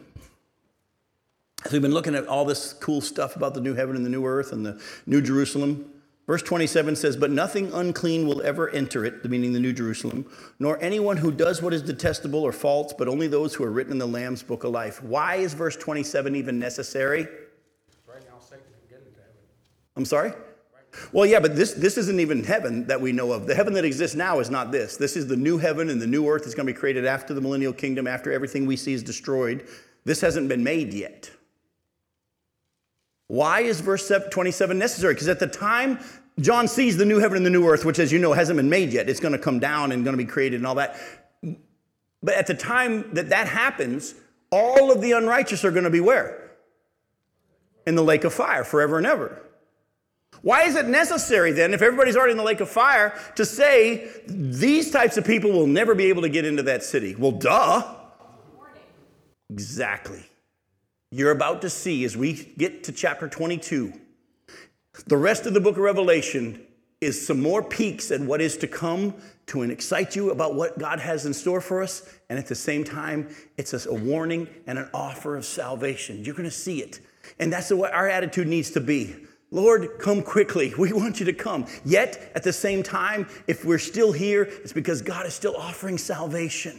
[1.64, 4.10] As we've been looking at all this cool stuff about the new heaven and the
[4.10, 5.90] new earth and the new Jerusalem,
[6.26, 10.26] verse 27 says, But nothing unclean will ever enter it, meaning the new Jerusalem,
[10.58, 13.92] nor anyone who does what is detestable or false, but only those who are written
[13.92, 15.02] in the Lamb's book of life.
[15.02, 17.28] Why is verse 27 even necessary?
[19.96, 20.32] I'm sorry?
[21.12, 23.46] Well, yeah, but this, this isn't even heaven that we know of.
[23.46, 24.96] The heaven that exists now is not this.
[24.96, 27.34] This is the new heaven and the new earth that's going to be created after
[27.34, 29.66] the millennial kingdom, after everything we see is destroyed.
[30.04, 31.30] This hasn't been made yet.
[33.26, 35.14] Why is verse 27 necessary?
[35.14, 35.98] Because at the time
[36.40, 38.68] John sees the new heaven and the new earth, which, as you know, hasn't been
[38.68, 40.98] made yet, it's going to come down and going to be created and all that.
[42.22, 44.14] But at the time that that happens,
[44.50, 46.52] all of the unrighteous are going to be where?
[47.86, 49.43] In the lake of fire forever and ever.
[50.44, 54.10] Why is it necessary then, if everybody's already in the lake of fire, to say
[54.26, 57.14] these types of people will never be able to get into that city?
[57.14, 57.94] Well, duh.
[59.48, 60.22] Exactly.
[61.10, 63.94] You're about to see as we get to chapter 22,
[65.06, 66.60] the rest of the book of Revelation
[67.00, 69.14] is some more peeks at what is to come
[69.46, 72.06] to excite you about what God has in store for us.
[72.28, 76.22] And at the same time, it's a warning and an offer of salvation.
[76.22, 77.00] You're going to see it.
[77.38, 79.16] And that's what our attitude needs to be.
[79.54, 80.74] Lord, come quickly.
[80.78, 81.66] We want you to come.
[81.84, 85.96] Yet, at the same time, if we're still here, it's because God is still offering
[85.96, 86.78] salvation.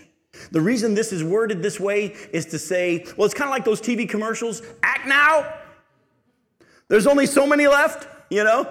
[0.52, 3.64] The reason this is worded this way is to say, well, it's kind of like
[3.64, 5.52] those TV commercials act now.
[6.90, 8.70] There's only so many left, you know?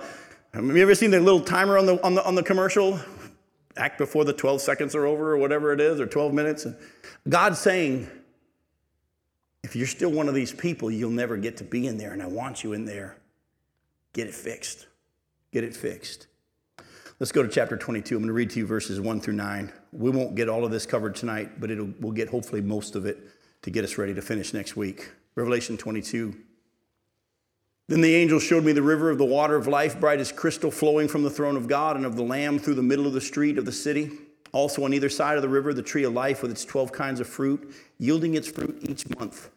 [0.53, 3.01] Have you ever seen the little timer on the, on the, on the commercial?
[3.77, 6.67] Act before the 12 seconds are over, or whatever it is, or 12 minutes.
[7.29, 8.09] God's saying,
[9.65, 12.23] if you're still one of these people, you'll never get to be in there, and
[12.23, 13.17] I want you in there.
[14.15, 14.87] Get it fixed.
[15.53, 16.29] Get it fixed.
[17.21, 18.17] Let's go to chapter 22.
[18.17, 19.73] I'm going to read to you verses 1 through 9.
[19.93, 23.07] We won't get all of this covered tonight, but it'll, we'll get hopefully most of
[23.07, 23.19] it
[23.63, 25.11] to get us ready to finish next week.
[25.35, 26.35] Revelation 22.
[27.89, 30.71] Then the angel showed me the river of the water of life, bright as crystal,
[30.71, 33.21] flowing from the throne of God and of the Lamb through the middle of the
[33.21, 34.11] street of the city.
[34.53, 37.21] Also on either side of the river, the tree of life with its 12 kinds
[37.21, 39.51] of fruit, yielding its fruit each month.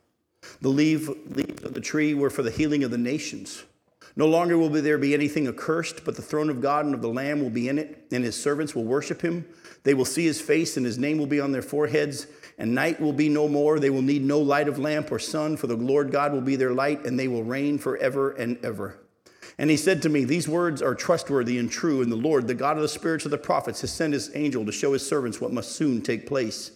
[0.61, 3.63] The leaves of the tree were for the healing of the nations.
[4.17, 7.07] No longer will there be anything accursed, but the throne of God and of the
[7.07, 9.45] Lamb will be in it, and his servants will worship him.
[9.83, 12.25] They will see his face, and his name will be on their foreheads,
[12.57, 13.79] and night will be no more.
[13.79, 16.55] They will need no light of lamp or sun, for the Lord God will be
[16.55, 18.97] their light, and they will reign forever and ever.
[19.59, 22.55] And he said to me, These words are trustworthy and true, and the Lord, the
[22.55, 25.39] God of the spirits of the prophets, has sent his angel to show his servants
[25.39, 26.71] what must soon take place.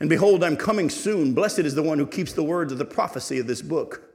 [0.00, 1.34] And behold, I'm coming soon.
[1.34, 4.07] Blessed is the one who keeps the words of the prophecy of this book.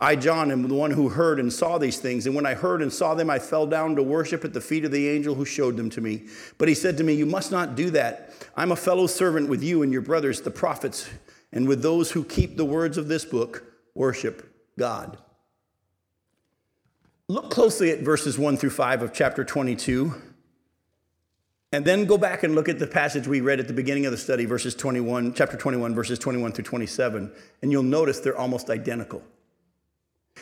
[0.00, 2.26] I, John, am the one who heard and saw these things.
[2.26, 4.84] And when I heard and saw them, I fell down to worship at the feet
[4.84, 6.24] of the angel who showed them to me.
[6.58, 8.32] But he said to me, You must not do that.
[8.56, 11.08] I'm a fellow servant with you and your brothers, the prophets,
[11.52, 15.18] and with those who keep the words of this book, worship God.
[17.28, 20.14] Look closely at verses 1 through 5 of chapter 22.
[21.72, 24.12] And then go back and look at the passage we read at the beginning of
[24.12, 28.70] the study, verses 21, chapter 21, verses 21 through 27, and you'll notice they're almost
[28.70, 29.22] identical.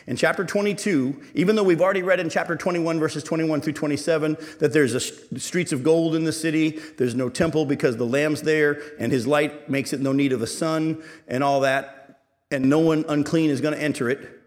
[0.06, 4.36] In chapter 22, even though we've already read in chapter 21, verses 21 through 27,
[4.58, 5.00] that there's a
[5.38, 9.26] streets of gold in the city, there's no temple because the Lamb's there, and his
[9.26, 13.50] light makes it no need of a sun, and all that, and no one unclean
[13.50, 14.40] is going to enter it.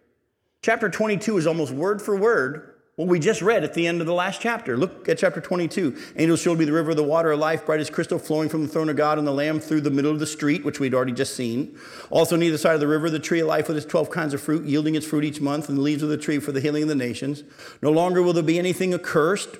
[0.62, 4.08] Chapter 22 is almost word for word what we just read at the end of
[4.08, 4.78] the last chapter.
[4.78, 5.98] Look at chapter 22.
[6.16, 8.62] Angels showed me the river of the water of life, bright as crystal, flowing from
[8.62, 10.94] the throne of God and the Lamb through the middle of the street, which we'd
[10.94, 11.78] already just seen.
[12.10, 14.34] Also, on either side of the river, the tree of life with its 12 kinds
[14.34, 16.62] of fruit, yielding its fruit each month, and the leaves of the tree for the
[16.62, 17.44] healing of the nations.
[17.82, 19.58] No longer will there be anything accursed,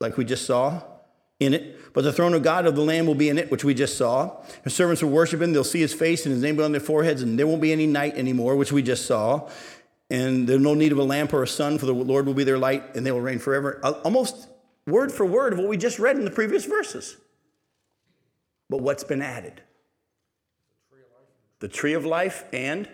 [0.00, 0.82] like we just saw
[1.38, 3.64] in it, but the throne of God of the Lamb will be in it, which
[3.64, 4.42] we just saw.
[4.64, 5.52] His servants will worship him.
[5.52, 7.86] They'll see his face and his name on their foreheads, and there won't be any
[7.86, 9.48] night anymore, which we just saw
[10.10, 12.44] and there's no need of a lamp or a sun, for the Lord will be
[12.44, 13.80] their light, and they will reign forever.
[14.04, 14.48] Almost
[14.86, 17.16] word for word of what we just read in the previous verses.
[18.68, 19.62] But what's been added?
[21.60, 22.88] The tree of life and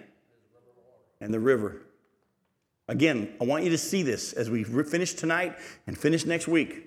[1.20, 1.82] and the river.
[2.88, 6.86] Again, I want you to see this as we finish tonight and finish next week.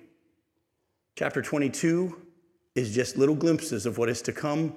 [1.16, 2.16] Chapter 22
[2.74, 4.74] is just little glimpses of what is to come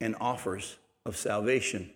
[0.00, 0.76] and offers
[1.06, 1.90] of salvation.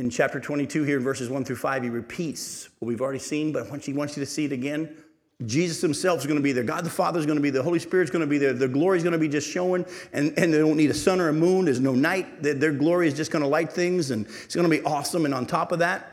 [0.00, 3.52] In chapter 22, here in verses 1 through 5, he repeats what we've already seen,
[3.52, 4.96] but once he wants you to see it again.
[5.44, 6.64] Jesus himself is going to be there.
[6.64, 7.60] God the Father is going to be there.
[7.60, 8.54] The Holy Spirit is going to be there.
[8.54, 9.84] The glory is going to be just showing,
[10.14, 11.66] and, and they don't need a sun or a moon.
[11.66, 12.42] There's no night.
[12.42, 15.26] Their, their glory is just going to light things, and it's going to be awesome.
[15.26, 16.10] And on top of that,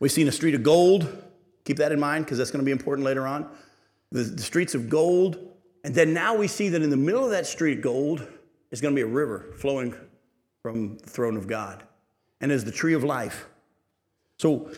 [0.00, 1.22] we've seen a street of gold.
[1.66, 3.46] Keep that in mind because that's going to be important later on.
[4.10, 5.38] The, the streets of gold.
[5.84, 8.26] And then now we see that in the middle of that street of gold
[8.70, 9.94] is going to be a river flowing
[10.62, 11.84] from the throne of God
[12.44, 13.46] and is the tree of life.
[14.36, 14.70] So,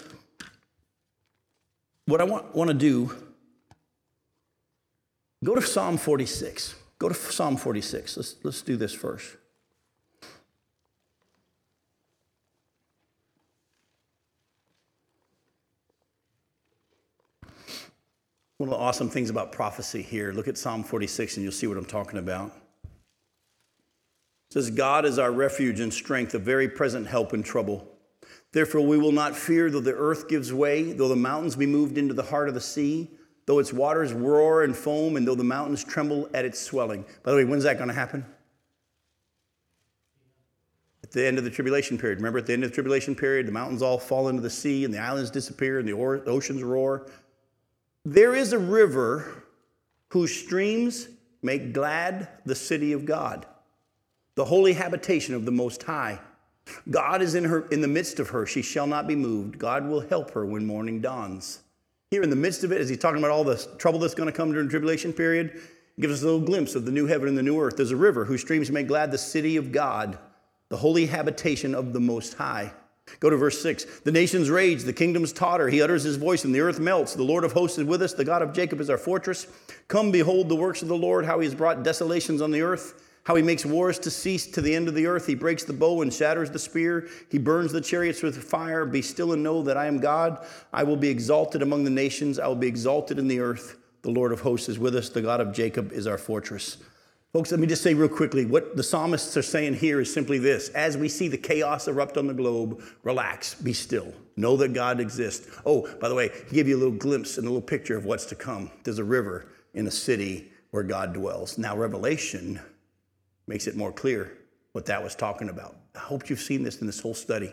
[2.04, 3.12] what I want, want to do,
[5.42, 6.76] go to Psalm 46.
[7.00, 8.16] Go to Psalm 46.
[8.16, 9.36] Let's, let's do this first.
[18.58, 21.66] One of the awesome things about prophecy here, look at Psalm 46 and you'll see
[21.66, 22.52] what I'm talking about.
[24.50, 27.92] Says, God is our refuge and strength, a very present help in trouble.
[28.52, 31.98] Therefore, we will not fear though the earth gives way, though the mountains be moved
[31.98, 33.10] into the heart of the sea,
[33.44, 37.04] though its waters roar and foam, and though the mountains tremble at its swelling.
[37.22, 38.24] By the way, when's that going to happen?
[41.04, 42.18] At the end of the tribulation period.
[42.18, 44.84] Remember, at the end of the tribulation period, the mountains all fall into the sea,
[44.84, 47.06] and the islands disappear, and the oceans roar.
[48.04, 49.44] There is a river
[50.08, 51.08] whose streams
[51.42, 53.46] make glad the city of God,
[54.36, 56.20] the holy habitation of the Most High.
[56.90, 58.46] God is in her in the midst of her.
[58.46, 59.58] She shall not be moved.
[59.58, 61.60] God will help her when morning dawns.
[62.10, 64.30] Here in the midst of it, as he's talking about all the trouble that's going
[64.30, 65.60] to come during the tribulation period,
[65.98, 67.76] gives us a little glimpse of the new heaven and the new earth.
[67.76, 70.18] There's a river whose streams make glad the city of God,
[70.68, 72.72] the holy habitation of the Most High.
[73.20, 74.00] Go to verse 6.
[74.00, 75.68] The nations rage, the kingdoms totter.
[75.68, 77.14] He utters his voice, and the earth melts.
[77.14, 78.12] The Lord of hosts is with us.
[78.12, 79.46] The God of Jacob is our fortress.
[79.88, 83.05] Come, behold the works of the Lord, how he has brought desolations on the earth
[83.26, 85.26] how he makes wars to cease to the end of the earth.
[85.26, 87.08] He breaks the bow and shatters the spear.
[87.28, 88.86] He burns the chariots with fire.
[88.86, 90.46] Be still and know that I am God.
[90.72, 92.38] I will be exalted among the nations.
[92.38, 93.78] I will be exalted in the earth.
[94.02, 95.08] The Lord of hosts is with us.
[95.08, 96.76] The God of Jacob is our fortress.
[97.32, 100.38] Folks, let me just say real quickly what the psalmists are saying here is simply
[100.38, 100.68] this.
[100.68, 104.14] As we see the chaos erupt on the globe, relax, be still.
[104.36, 105.48] Know that God exists.
[105.66, 108.04] Oh, by the way, he gave you a little glimpse and a little picture of
[108.04, 108.70] what's to come.
[108.84, 111.58] There's a river in a city where God dwells.
[111.58, 112.60] Now, Revelation
[113.46, 114.32] makes it more clear
[114.72, 115.76] what that was talking about.
[115.94, 117.52] I hope you've seen this in this whole study.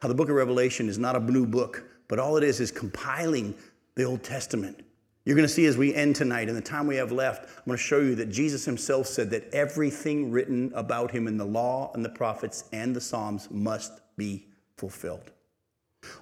[0.00, 2.70] How the book of Revelation is not a blue book, but all it is is
[2.70, 3.54] compiling
[3.94, 4.84] the Old Testament.
[5.24, 7.64] You're going to see as we end tonight, in the time we have left, I'm
[7.66, 11.44] going to show you that Jesus himself said that everything written about him in the
[11.44, 15.30] law and the prophets and the Psalms must be fulfilled.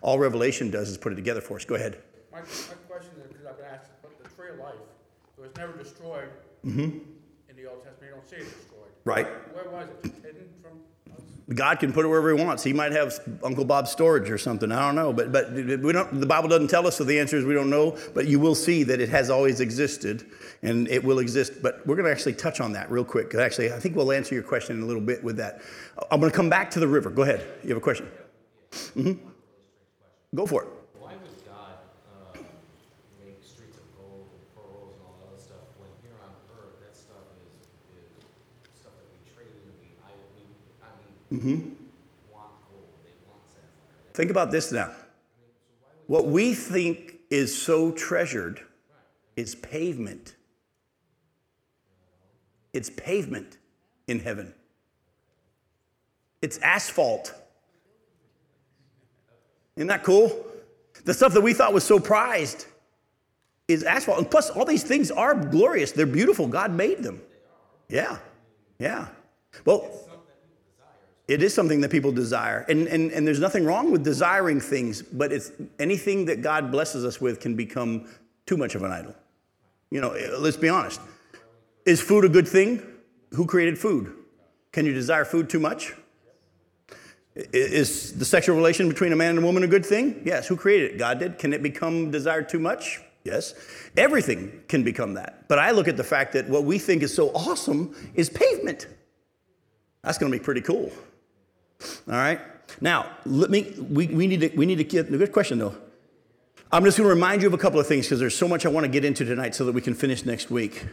[0.02, 1.64] All Revelation does is put it together for us.
[1.64, 2.02] Go ahead.
[2.30, 2.44] My, my
[2.88, 4.74] question is because I've been asked, but the tree of life,
[5.38, 6.28] it was never destroyed
[6.64, 6.80] mm-hmm.
[7.48, 8.10] in the Old Testament.
[8.10, 8.69] You don't see it destroyed.
[9.04, 9.26] Right.
[9.54, 10.12] Where was it?
[10.22, 10.78] Hidden from
[11.14, 11.22] us?
[11.54, 12.62] God can put it wherever He wants.
[12.62, 14.70] He might have Uncle Bob's storage or something.
[14.70, 16.20] I don't know, but but we don't.
[16.20, 17.96] The Bible doesn't tell us, so the answer is we don't know.
[18.14, 20.26] But you will see that it has always existed,
[20.62, 21.62] and it will exist.
[21.62, 23.34] But we're going to actually touch on that real quick.
[23.34, 25.60] Actually, I think we'll answer your question in a little bit with that.
[26.10, 27.10] I'm going to come back to the river.
[27.10, 27.46] Go ahead.
[27.62, 28.08] You have a question?
[28.70, 29.28] Mm-hmm.
[30.34, 30.68] Go for it.
[41.32, 41.70] Mm-hmm.
[44.14, 44.90] Think about this now.
[46.06, 48.60] What we think is so treasured
[49.36, 50.34] is pavement.
[52.72, 53.58] It's pavement
[54.08, 54.52] in heaven.
[56.42, 57.34] It's asphalt.
[59.76, 60.46] Isn't that cool?
[61.04, 62.66] The stuff that we thought was so prized
[63.68, 64.18] is asphalt.
[64.18, 65.92] And plus, all these things are glorious.
[65.92, 66.48] They're beautiful.
[66.48, 67.22] God made them.
[67.88, 68.18] Yeah.
[68.78, 69.08] Yeah.
[69.64, 70.09] Well,
[71.30, 72.66] it is something that people desire.
[72.68, 77.04] And, and, and there's nothing wrong with desiring things, but it's anything that God blesses
[77.04, 78.08] us with can become
[78.46, 79.14] too much of an idol.
[79.90, 81.00] You know, eh, let's be honest.
[81.86, 82.82] Is food a good thing?
[83.34, 84.12] Who created food?
[84.72, 85.94] Can you desire food too much?
[87.36, 90.22] Is the sexual relation between a man and a woman a good thing?
[90.24, 90.48] Yes.
[90.48, 90.98] Who created it?
[90.98, 91.38] God did.
[91.38, 93.00] Can it become desired too much?
[93.22, 93.54] Yes.
[93.96, 95.46] Everything can become that.
[95.46, 98.88] But I look at the fact that what we think is so awesome is pavement.
[100.02, 100.90] That's going to be pretty cool.
[102.08, 102.40] All right.
[102.80, 103.74] Now, let me.
[103.78, 104.48] We, we need to.
[104.56, 105.74] We need to get good question though.
[106.72, 108.64] I'm just going to remind you of a couple of things because there's so much
[108.64, 110.86] I want to get into tonight so that we can finish next week.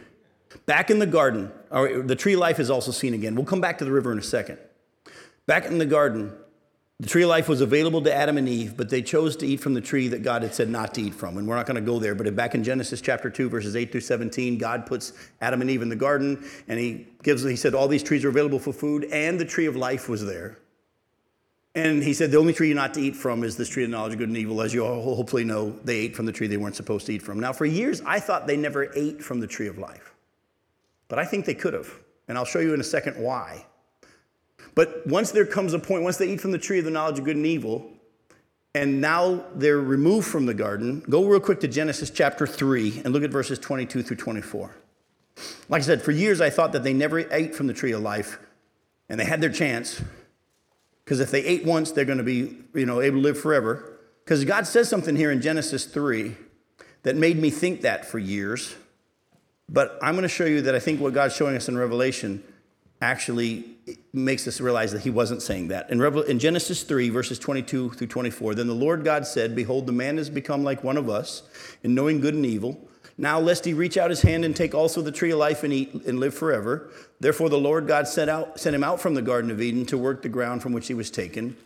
[0.66, 3.36] Back in the garden, the tree of life is also seen again.
[3.36, 4.58] We'll come back to the river in a second.
[5.46, 6.32] Back in the garden,
[7.00, 9.60] The tree of life was available to Adam and Eve, but they chose to eat
[9.60, 11.38] from the tree that God had said not to eat from.
[11.38, 13.92] And we're not going to go there, but back in Genesis chapter 2, verses 8
[13.92, 17.72] through 17, God puts Adam and Eve in the garden, and he gives, he said,
[17.72, 20.58] all these trees are available for food, and the tree of life was there.
[21.74, 23.90] And he said, the only tree you're not to eat from is this tree of
[23.90, 24.60] knowledge of good and evil.
[24.62, 27.22] As you all hopefully know, they ate from the tree they weren't supposed to eat
[27.22, 27.38] from.
[27.38, 30.14] Now, for years, I thought they never ate from the tree of life.
[31.08, 31.88] But I think they could have.
[32.26, 33.64] And I'll show you in a second why.
[34.74, 37.18] But once there comes a point, once they eat from the tree of the knowledge
[37.18, 37.90] of good and evil,
[38.74, 43.14] and now they're removed from the garden, go real quick to Genesis chapter 3 and
[43.14, 44.74] look at verses 22 through 24.
[45.68, 48.02] Like I said, for years I thought that they never ate from the tree of
[48.02, 48.38] life,
[49.08, 50.02] and they had their chance.
[51.08, 53.98] Because if they ate once, they're going to be you know, able to live forever.
[54.22, 56.36] Because God says something here in Genesis 3
[57.02, 58.76] that made me think that for years.
[59.70, 62.44] But I'm going to show you that I think what God's showing us in Revelation
[63.00, 63.64] actually
[64.12, 65.88] makes us realize that he wasn't saying that.
[65.88, 69.86] In, Revel- in Genesis 3, verses 22 through 24, then the Lord God said, Behold,
[69.86, 71.42] the man has become like one of us
[71.82, 72.86] in knowing good and evil.
[73.20, 75.72] Now, lest he reach out his hand and take also the tree of life and
[75.72, 76.90] eat and live forever.
[77.18, 79.98] Therefore, the Lord God sent, out, sent him out from the Garden of Eden to
[79.98, 81.56] work the ground from which he was taken.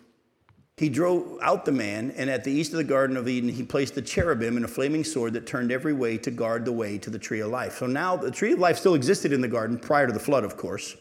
[0.79, 3.63] He drove out the man, and at the east of the Garden of Eden, he
[3.63, 6.97] placed the cherubim and a flaming sword that turned every way to guard the way
[6.97, 7.77] to the tree of life.
[7.77, 10.45] So now the tree of life still existed in the garden prior to the flood,
[10.45, 10.97] of course.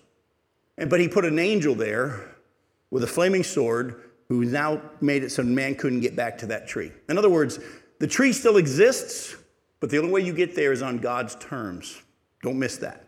[0.78, 2.36] And, but he put an angel there
[2.90, 6.68] with a flaming sword who now made it so man couldn't get back to that
[6.68, 6.92] tree.
[7.08, 7.60] In other words,
[8.00, 9.36] the tree still exists,
[9.82, 12.02] but the only way you get there is on God's terms.
[12.42, 13.08] Don't miss that.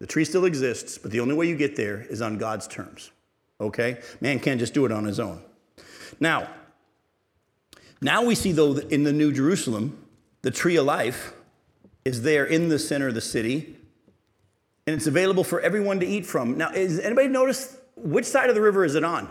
[0.00, 3.10] The tree still exists, but the only way you get there is on God's terms.
[3.60, 4.02] Okay?
[4.20, 5.40] Man can't just do it on his own.
[6.20, 6.50] Now,
[8.02, 10.04] now we see though in the New Jerusalem,
[10.42, 11.32] the tree of life
[12.04, 13.76] is there in the center of the city
[14.86, 16.58] and it's available for everyone to eat from.
[16.58, 19.30] Now, is anybody notice which side of the river is it on?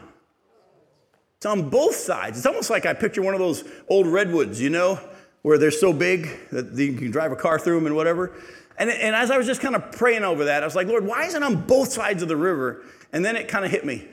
[1.38, 2.38] It's on both sides.
[2.38, 5.00] It's almost like I picture one of those old redwoods, you know,
[5.44, 8.32] where they're so big that you can drive a car through them and whatever.
[8.78, 11.06] And, and as I was just kind of praying over that, I was like, Lord,
[11.06, 12.84] why is it on both sides of the river?
[13.12, 14.08] And then it kind of hit me.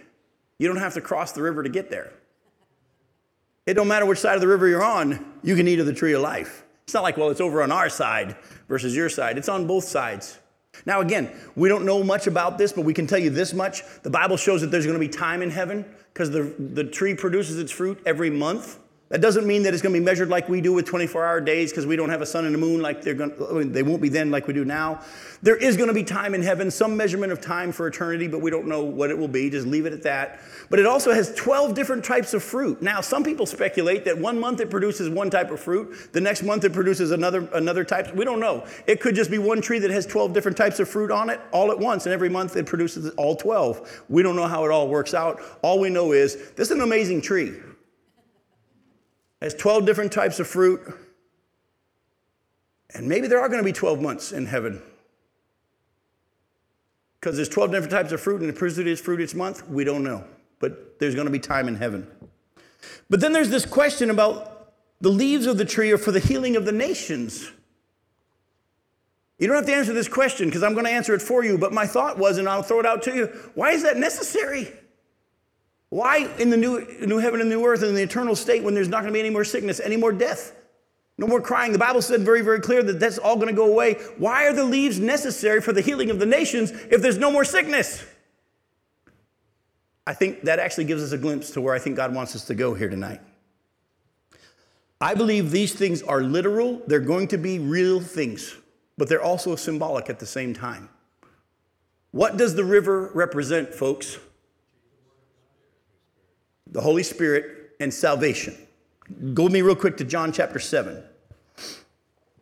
[0.58, 2.12] You don't have to cross the river to get there.
[3.64, 5.94] It don't matter which side of the river you're on, you can eat of the
[5.94, 6.64] tree of life.
[6.84, 8.36] It's not like, well, it's over on our side
[8.68, 9.38] versus your side.
[9.38, 10.38] It's on both sides.
[10.86, 13.82] Now, again, we don't know much about this, but we can tell you this much.
[14.02, 17.14] The Bible shows that there's going to be time in heaven because the, the tree
[17.14, 18.78] produces its fruit every month.
[19.10, 21.40] That doesn't mean that it's going to be measured like we do with 24 hour
[21.40, 23.82] days because we don't have a sun and a moon like they're going to, they
[23.82, 25.02] won't be then like we do now.
[25.42, 28.40] There is going to be time in heaven, some measurement of time for eternity, but
[28.40, 29.50] we don't know what it will be.
[29.50, 30.38] Just leave it at that.
[30.68, 32.82] But it also has 12 different types of fruit.
[32.82, 36.44] Now, some people speculate that one month it produces one type of fruit, the next
[36.44, 38.14] month it produces another, another type.
[38.14, 38.64] We don't know.
[38.86, 41.40] It could just be one tree that has 12 different types of fruit on it
[41.50, 44.04] all at once, and every month it produces all 12.
[44.08, 45.40] We don't know how it all works out.
[45.62, 47.56] All we know is this is an amazing tree
[49.40, 50.80] has 12 different types of fruit.
[52.94, 54.82] And maybe there are going to be 12 months in heaven.
[57.20, 59.68] Because there's 12 different types of fruit, and it produces fruit each month.
[59.68, 60.24] We don't know.
[60.58, 62.06] But there's going to be time in heaven.
[63.08, 66.56] But then there's this question about the leaves of the tree are for the healing
[66.56, 67.50] of the nations.
[69.38, 71.56] You don't have to answer this question because I'm going to answer it for you.
[71.56, 74.70] But my thought was, and I'll throw it out to you why is that necessary?
[75.90, 78.88] Why in the new, new heaven and new earth and the eternal state when there's
[78.88, 80.54] not going to be any more sickness, any more death,
[81.18, 81.72] no more crying?
[81.72, 83.94] The Bible said very, very clear that that's all going to go away.
[84.16, 87.44] Why are the leaves necessary for the healing of the nations if there's no more
[87.44, 88.04] sickness?
[90.06, 92.44] I think that actually gives us a glimpse to where I think God wants us
[92.46, 93.20] to go here tonight.
[95.00, 98.54] I believe these things are literal, they're going to be real things,
[98.96, 100.88] but they're also symbolic at the same time.
[102.12, 104.18] What does the river represent, folks?
[106.70, 108.56] The Holy Spirit, and salvation.
[109.34, 111.02] Go with me real quick to John chapter 7.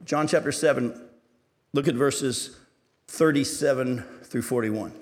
[0.04, 1.00] John chapter 7,
[1.72, 2.58] look at verses
[3.08, 4.92] 37 through 41.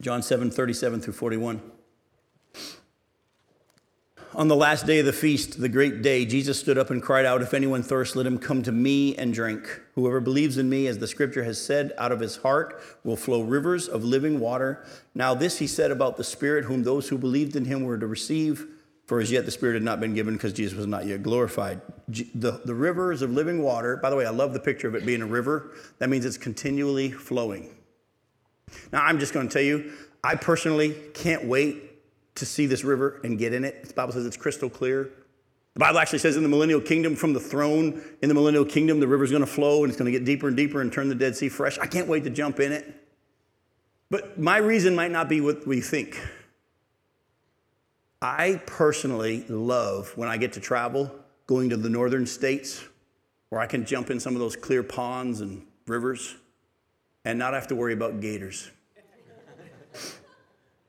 [0.00, 1.60] John 7, 37 through 41.
[4.40, 7.26] On the last day of the feast, the great day, Jesus stood up and cried
[7.26, 9.82] out, If anyone thirsts, let him come to me and drink.
[9.96, 13.42] Whoever believes in me, as the scripture has said, out of his heart will flow
[13.42, 14.82] rivers of living water.
[15.14, 18.06] Now, this he said about the Spirit, whom those who believed in him were to
[18.06, 18.66] receive.
[19.04, 21.82] For as yet the Spirit had not been given because Jesus was not yet glorified.
[22.08, 25.04] The, the rivers of living water, by the way, I love the picture of it
[25.04, 25.72] being a river.
[25.98, 27.74] That means it's continually flowing.
[28.90, 29.92] Now, I'm just going to tell you,
[30.24, 31.89] I personally can't wait
[32.40, 33.84] to see this river and get in it.
[33.84, 35.10] The Bible says it's crystal clear.
[35.74, 38.98] The Bible actually says in the millennial kingdom, from the throne in the millennial kingdom,
[38.98, 41.08] the river's going to flow and it's going to get deeper and deeper and turn
[41.08, 41.78] the Dead Sea fresh.
[41.78, 42.92] I can't wait to jump in it.
[44.10, 46.20] But my reason might not be what we think.
[48.20, 51.10] I personally love when I get to travel
[51.46, 52.84] going to the northern states
[53.48, 56.36] where I can jump in some of those clear ponds and rivers
[57.24, 58.70] and not have to worry about gators.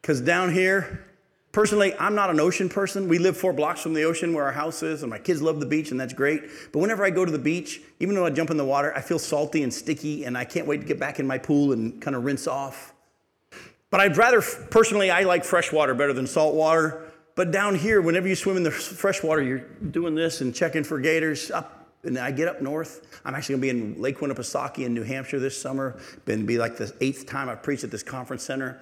[0.02, 1.06] Because down here,
[1.52, 3.08] personally, I'm not an ocean person.
[3.08, 5.60] We live four blocks from the ocean where our house is, and my kids love
[5.60, 6.44] the beach, and that's great.
[6.72, 9.02] But whenever I go to the beach, even though I jump in the water, I
[9.02, 12.02] feel salty and sticky, and I can't wait to get back in my pool and
[12.02, 12.94] kind of rinse off.
[13.90, 17.12] But I'd rather, personally, I like fresh water better than salt water.
[17.36, 20.84] But down here, whenever you swim in the fresh water, you're doing this and checking
[20.84, 21.52] for gators.
[21.52, 23.20] Up and I get up north.
[23.24, 26.00] I'm actually going to be in Lake Winnipesaukee in New Hampshire this summer.
[26.26, 28.80] Been be like the eighth time I've preached at this conference center.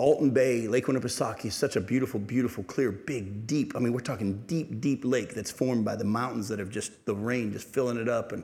[0.00, 3.76] Alton Bay, Lake Winnipesaukee is such a beautiful, beautiful, clear, big, deep.
[3.76, 7.04] I mean, we're talking deep, deep lake that's formed by the mountains that have just
[7.04, 8.42] the rain just filling it up, and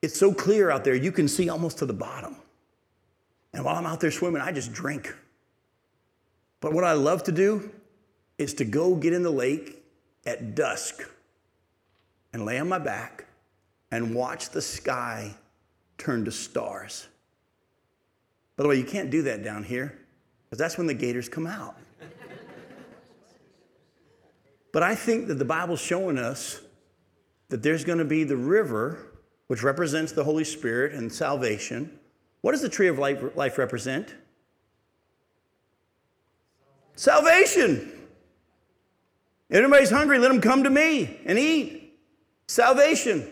[0.00, 2.36] it's so clear out there you can see almost to the bottom.
[3.52, 5.14] And while I'm out there swimming, I just drink.
[6.60, 7.70] But what I love to do
[8.38, 9.84] is to go get in the lake
[10.24, 11.02] at dusk
[12.32, 13.26] and lay on my back
[13.90, 15.34] and watch the sky
[15.98, 17.08] turn to stars.
[18.56, 19.98] By the way, you can't do that down here
[20.52, 21.76] because that's when the gators come out.
[24.70, 26.60] but I think that the Bible's showing us
[27.48, 28.98] that there's going to be the river,
[29.46, 31.98] which represents the Holy Spirit and salvation.
[32.42, 34.14] What does the tree of life, life represent?
[36.96, 37.90] Salvation.
[39.48, 41.98] If anybody's hungry, let them come to me and eat.
[42.46, 43.26] Salvation.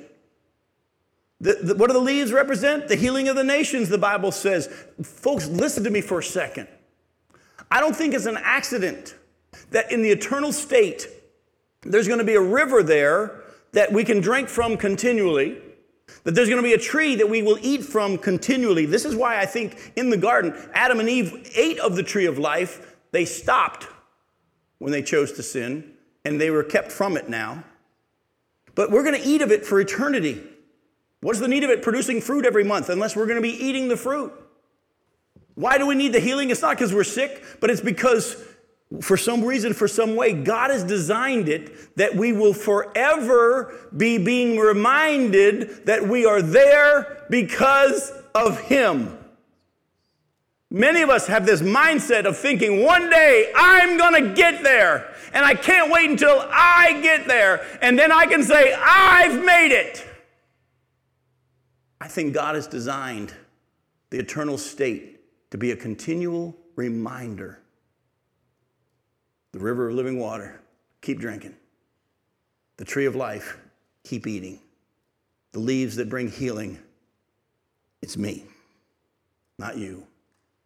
[1.43, 2.89] The, the, what do the leaves represent?
[2.89, 4.69] The healing of the nations, the Bible says.
[5.03, 6.69] Folks, listen to me for a second.
[7.71, 9.15] I don't think it's an accident
[9.71, 11.09] that in the eternal state,
[11.83, 13.43] there's going to be a river there
[13.73, 15.59] that we can drink from continually,
[16.25, 18.87] that there's going to be a tree that we will eat from continually.
[18.87, 22.27] This is why I think in the garden, Adam and Eve ate of the tree
[22.27, 22.97] of life.
[23.13, 23.87] They stopped
[24.79, 25.93] when they chose to sin,
[26.25, 27.65] and they were kept from it now.
[28.75, 30.43] But we're going to eat of it for eternity.
[31.21, 33.89] What's the need of it producing fruit every month unless we're going to be eating
[33.89, 34.33] the fruit?
[35.61, 36.49] Why do we need the healing?
[36.49, 38.43] It's not because we're sick, but it's because
[39.03, 44.17] for some reason, for some way, God has designed it that we will forever be
[44.17, 49.19] being reminded that we are there because of Him.
[50.71, 55.15] Many of us have this mindset of thinking, one day I'm going to get there,
[55.35, 59.73] and I can't wait until I get there, and then I can say, I've made
[59.73, 60.07] it.
[62.01, 63.35] I think God has designed
[64.09, 65.20] the eternal state
[65.51, 67.61] to be a continual reminder.
[69.53, 70.61] The river of living water,
[71.01, 71.57] keep drinking.
[72.77, 73.59] The tree of life,
[74.05, 74.61] keep eating.
[75.53, 76.79] The leaves that bring healing,
[78.01, 78.45] it's me,
[79.59, 80.07] not you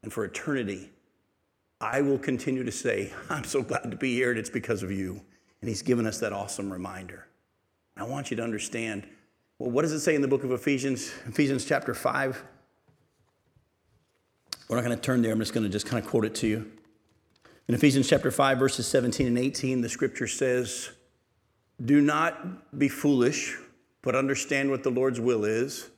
[0.05, 0.91] and for eternity,
[1.81, 4.93] I will continue to say, I'm so glad to be here, and it's because of
[4.93, 5.21] you.
[5.61, 7.27] And He's given us that awesome reminder.
[7.97, 9.09] I want you to understand
[9.59, 11.13] well, what does it say in the book of Ephesians?
[11.27, 12.43] Ephesians chapter 5.
[14.69, 16.35] We're not going to turn there, I'm just going to just kind of quote it
[16.37, 16.71] to you.
[17.69, 20.91] In Ephesians chapter 5, verses 17 and 18, the scripture says,
[21.85, 23.57] Do not be foolish,
[24.03, 25.91] but understand what the Lord's will is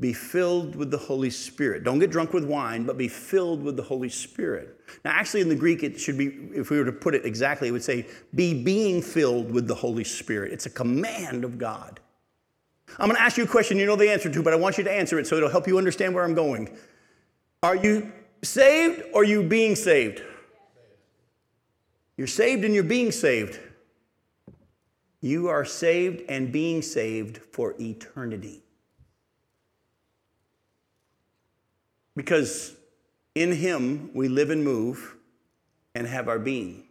[0.00, 1.84] be filled with the Holy Spirit.
[1.84, 4.80] Don't get drunk with wine, but be filled with the Holy Spirit.
[5.04, 7.68] Now, actually, in the Greek, it should be, if we were to put it exactly,
[7.68, 10.52] it would say, be being filled with the Holy Spirit.
[10.52, 12.00] It's a command of God.
[12.98, 14.78] I'm going to ask you a question you know the answer to, but I want
[14.78, 16.76] you to answer it so it'll help you understand where I'm going.
[17.64, 18.12] Are you
[18.42, 20.22] saved or are you being saved?
[22.18, 23.58] You're saved and you're being saved.
[25.22, 28.62] You are saved and being saved for eternity.
[32.14, 32.76] Because
[33.34, 35.16] in Him we live and move
[35.94, 36.84] and have our being.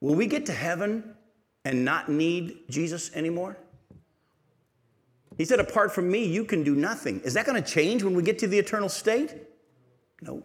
[0.00, 1.14] Will we get to heaven
[1.62, 3.58] and not need Jesus anymore?
[5.38, 7.20] He said, Apart from me, you can do nothing.
[7.20, 9.34] Is that going to change when we get to the eternal state?
[10.20, 10.42] No.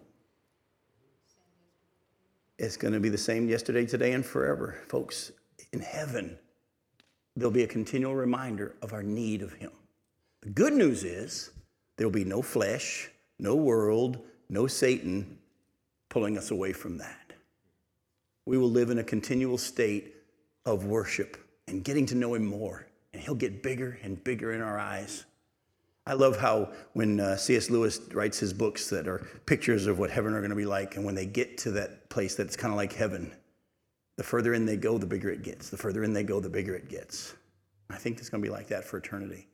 [2.60, 4.78] It's going to be the same yesterday, today, and forever.
[4.88, 5.32] Folks,
[5.74, 6.38] in heaven,
[7.36, 9.72] there'll be a continual reminder of our need of Him.
[10.42, 11.50] The good news is
[11.98, 15.40] there will be no flesh, no world, no Satan
[16.10, 17.34] pulling us away from that.
[18.46, 20.14] We will live in a continual state
[20.66, 21.38] of worship
[21.68, 25.26] and getting to know Him more, and He'll get bigger and bigger in our eyes.
[26.06, 27.70] I love how when uh, C.S.
[27.70, 30.98] Lewis writes his books that are pictures of what heaven are going to be like,
[30.98, 33.32] and when they get to that place that's kind of like heaven,
[34.18, 35.70] the further in they go, the bigger it gets.
[35.70, 37.36] The further in they go, the bigger it gets.
[37.90, 39.48] I think it's going to be like that for eternity.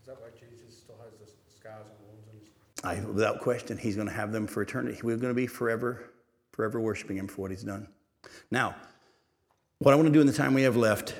[0.00, 2.50] Is that why Jesus still has the scars and wounds
[2.84, 5.00] I, without question, he's going to have them for eternity.
[5.02, 6.10] We're going to be forever,
[6.52, 7.88] forever worshiping him for what he's done.
[8.50, 8.76] Now,
[9.78, 11.14] what I want to do in the time we have left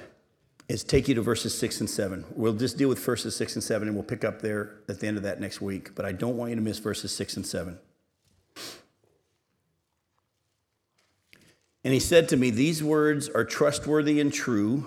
[0.68, 2.24] is take you to verses six and seven.
[2.34, 5.06] We'll just deal with verses six and seven, and we'll pick up there at the
[5.06, 5.94] end of that next week.
[5.94, 7.78] But I don't want you to miss verses six and seven.
[11.84, 14.86] And he said to me, These words are trustworthy and true.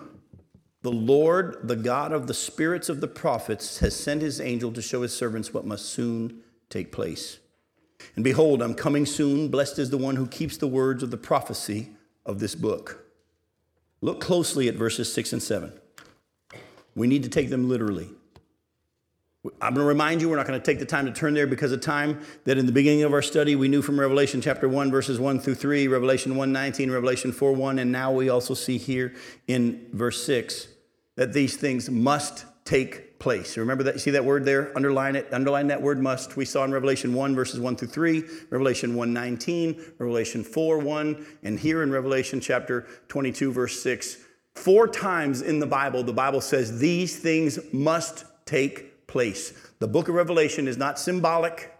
[0.81, 4.81] The Lord, the God of the spirits of the prophets, has sent his angel to
[4.81, 7.39] show his servants what must soon take place.
[8.15, 9.49] And behold, I'm coming soon.
[9.49, 11.91] Blessed is the one who keeps the words of the prophecy
[12.25, 13.06] of this book.
[14.01, 15.73] Look closely at verses 6 and 7.
[16.95, 18.09] We need to take them literally.
[19.61, 21.47] I'm going to remind you, we're not going to take the time to turn there
[21.47, 24.67] because of time, that in the beginning of our study, we knew from Revelation chapter
[24.67, 28.53] 1, verses 1 through 3, Revelation 1 19, Revelation 4 1, and now we also
[28.53, 29.15] see here
[29.47, 30.67] in verse 6
[31.15, 33.57] that these things must take place.
[33.57, 33.95] Remember that?
[33.95, 34.71] You see that word there?
[34.75, 35.27] Underline it.
[35.31, 36.35] Underline that word must.
[36.35, 41.25] We saw in Revelation 1, verses 1 through 3, Revelation 1 19, Revelation 4 1,
[41.43, 44.17] and here in Revelation chapter 22, verse 6.
[44.55, 49.53] Four times in the Bible, the Bible says these things must take place.
[49.79, 51.73] The book of Revelation is not symbolic.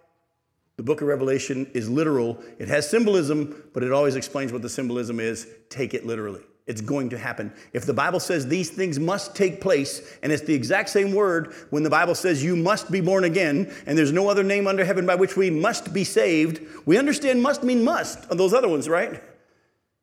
[0.77, 2.37] The book of Revelation is literal.
[2.59, 5.47] It has symbolism, but it always explains what the symbolism is.
[5.69, 6.41] Take it literally.
[6.67, 7.53] It's going to happen.
[7.71, 11.53] If the Bible says these things must take place, and it's the exact same word
[11.69, 14.83] when the Bible says you must be born again, and there's no other name under
[14.83, 18.67] heaven by which we must be saved, we understand must mean must of those other
[18.67, 19.23] ones, right?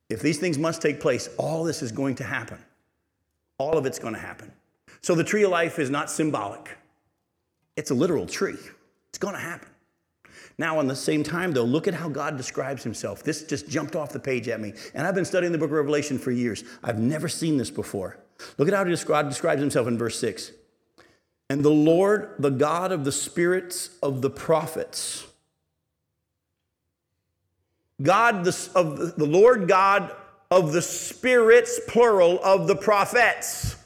[0.09, 2.59] If these things must take place, all this is going to happen.
[3.59, 4.51] All of it's going to happen.
[5.03, 6.79] So the tree of life is not symbolic.
[7.77, 8.57] It's a literal tree.
[9.11, 9.69] It's going to happen.
[10.57, 13.23] Now, on the same time, though, look at how God describes himself.
[13.23, 14.73] This just jumped off the page at me.
[14.95, 16.63] And I've been studying the book of Revelation for years.
[16.83, 18.19] I've never seen this before.
[18.59, 20.53] Look at how God describes himself in verse 6.
[21.51, 25.27] And the Lord, the God of the spirits of the prophets,
[28.01, 30.15] God, the, of the Lord God
[30.55, 33.77] of the spirits, plural, of the prophets.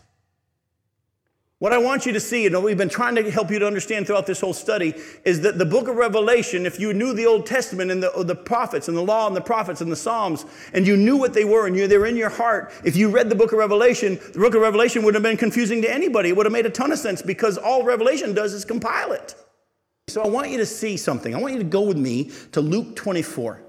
[1.60, 3.66] What I want you to see, and what we've been trying to help you to
[3.66, 4.94] understand throughout this whole study,
[5.24, 8.36] is that the book of Revelation, if you knew the Old Testament and the, the
[8.36, 11.44] prophets and the law and the prophets and the Psalms, and you knew what they
[11.44, 14.20] were and you, they were in your heart, if you read the book of Revelation,
[14.34, 16.28] the book of Revelation would have been confusing to anybody.
[16.28, 19.34] It would have made a ton of sense because all Revelation does is compile it.
[20.06, 21.34] So I want you to see something.
[21.34, 23.62] I want you to go with me to Luke 24.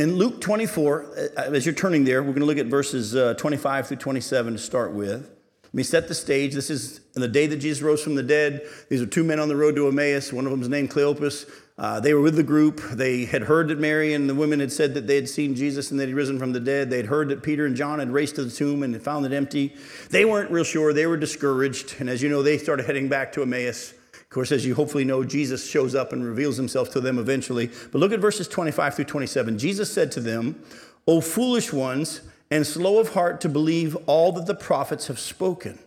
[0.00, 1.04] In Luke 24,
[1.36, 4.54] uh, as you're turning there, we're going to look at verses uh, 25 through 27
[4.54, 5.30] to start with.
[5.62, 6.54] Let me set the stage.
[6.54, 8.62] This is the day that Jesus rose from the dead.
[8.88, 10.32] These are two men on the road to Emmaus.
[10.32, 11.50] One of them is named Cleopas.
[11.76, 12.80] Uh, they were with the group.
[12.92, 15.90] They had heard that Mary and the women had said that they had seen Jesus
[15.90, 16.88] and that he'd risen from the dead.
[16.88, 19.34] They had heard that Peter and John had raced to the tomb and found it
[19.34, 19.76] empty.
[20.08, 20.94] They weren't real sure.
[20.94, 21.96] They were discouraged.
[21.98, 23.92] And as you know, they started heading back to Emmaus.
[24.30, 27.68] Of course, as you hopefully know, Jesus shows up and reveals himself to them eventually.
[27.90, 29.58] But look at verses 25 through 27.
[29.58, 30.62] Jesus said to them,
[31.08, 35.80] O foolish ones, and slow of heart to believe all that the prophets have spoken.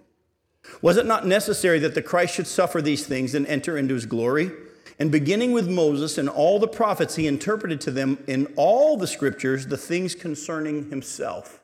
[0.81, 4.05] Was it not necessary that the Christ should suffer these things and enter into his
[4.05, 4.51] glory?
[4.99, 9.07] And beginning with Moses and all the prophets, he interpreted to them in all the
[9.07, 11.62] scriptures the things concerning himself.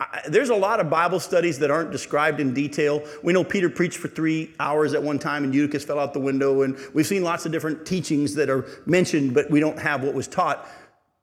[0.00, 3.02] I, there's a lot of Bible studies that aren't described in detail.
[3.22, 6.20] We know Peter preached for three hours at one time and Eutychus fell out the
[6.20, 10.02] window, and we've seen lots of different teachings that are mentioned, but we don't have
[10.02, 10.66] what was taught.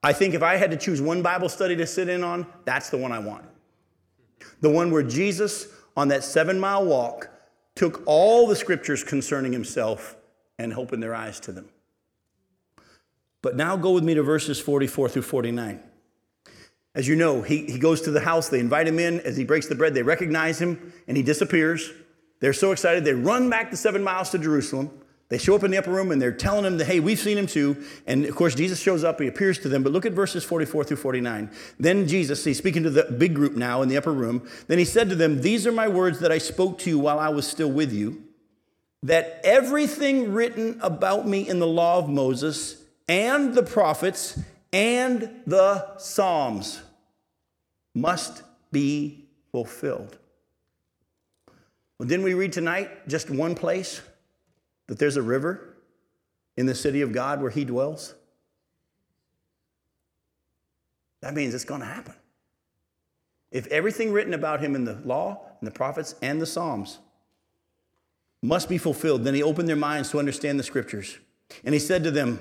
[0.03, 2.89] I think if I had to choose one Bible study to sit in on, that's
[2.91, 3.45] the one I want.
[4.61, 7.29] The one where Jesus, on that seven mile walk,
[7.75, 10.15] took all the scriptures concerning himself
[10.59, 11.67] and opened their eyes to them.
[13.41, 15.81] But now go with me to verses 44 through 49.
[16.97, 19.19] As you know, he, he goes to the house, they invite him in.
[19.19, 21.91] As he breaks the bread, they recognize him, and he disappears.
[22.39, 24.89] They're so excited, they run back the seven miles to Jerusalem.
[25.29, 27.37] They show up in the upper room and they're telling him that, hey, we've seen
[27.37, 27.83] him too.
[28.07, 29.83] And of course, Jesus shows up, he appears to them.
[29.83, 31.51] But look at verses 44 through 49.
[31.77, 34.47] Then Jesus, he's speaking to the big group now in the upper room.
[34.67, 37.19] Then he said to them, These are my words that I spoke to you while
[37.19, 38.23] I was still with you,
[39.03, 44.39] that everything written about me in the law of Moses and the prophets
[44.71, 46.81] and the Psalms
[48.01, 50.17] must be fulfilled.
[51.97, 54.01] Well, didn't we read tonight just one place
[54.87, 55.75] that there's a river
[56.55, 58.13] in the city of God where he dwells?
[61.21, 62.13] That means it's going to happen.
[63.51, 66.99] If everything written about him in the law and the prophets and the Psalms
[68.43, 71.17] must be fulfilled, then he opened their minds to understand the scriptures.
[71.63, 72.39] And he said to them,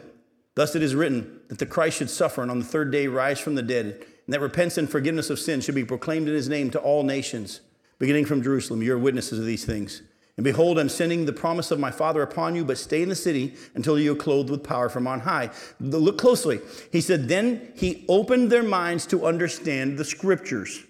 [0.54, 3.38] Thus it is written that the Christ should suffer and on the third day rise
[3.38, 6.48] from the dead, and that repentance and forgiveness of sins should be proclaimed in his
[6.48, 7.60] name to all nations,
[7.98, 8.82] beginning from Jerusalem.
[8.82, 10.02] You're witnesses of these things.
[10.36, 13.16] And behold, I'm sending the promise of my Father upon you, but stay in the
[13.16, 15.50] city until you are clothed with power from on high.
[15.80, 16.60] Look closely.
[16.92, 20.84] He said, Then he opened their minds to understand the scriptures.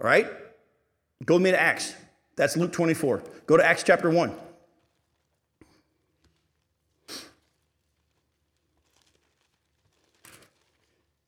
[0.00, 0.30] All right?
[1.24, 1.94] Go with me to Acts.
[2.36, 3.22] That's Luke 24.
[3.46, 4.34] Go to Acts chapter 1.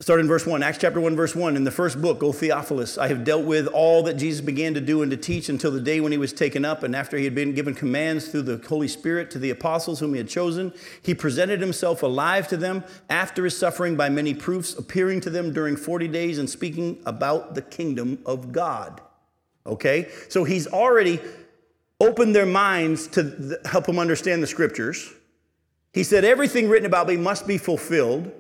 [0.09, 1.55] Start in verse 1, Acts chapter 1, verse 1.
[1.55, 4.81] In the first book, O Theophilus, I have dealt with all that Jesus began to
[4.81, 7.25] do and to teach until the day when he was taken up, and after he
[7.25, 10.73] had been given commands through the Holy Spirit to the apostles whom he had chosen,
[11.03, 15.53] he presented himself alive to them after his suffering by many proofs, appearing to them
[15.53, 19.03] during 40 days and speaking about the kingdom of God.
[19.67, 20.09] Okay?
[20.31, 21.21] So he's already
[22.01, 25.13] opened their minds to help them understand the scriptures.
[25.93, 28.33] He said, Everything written about me must be fulfilled.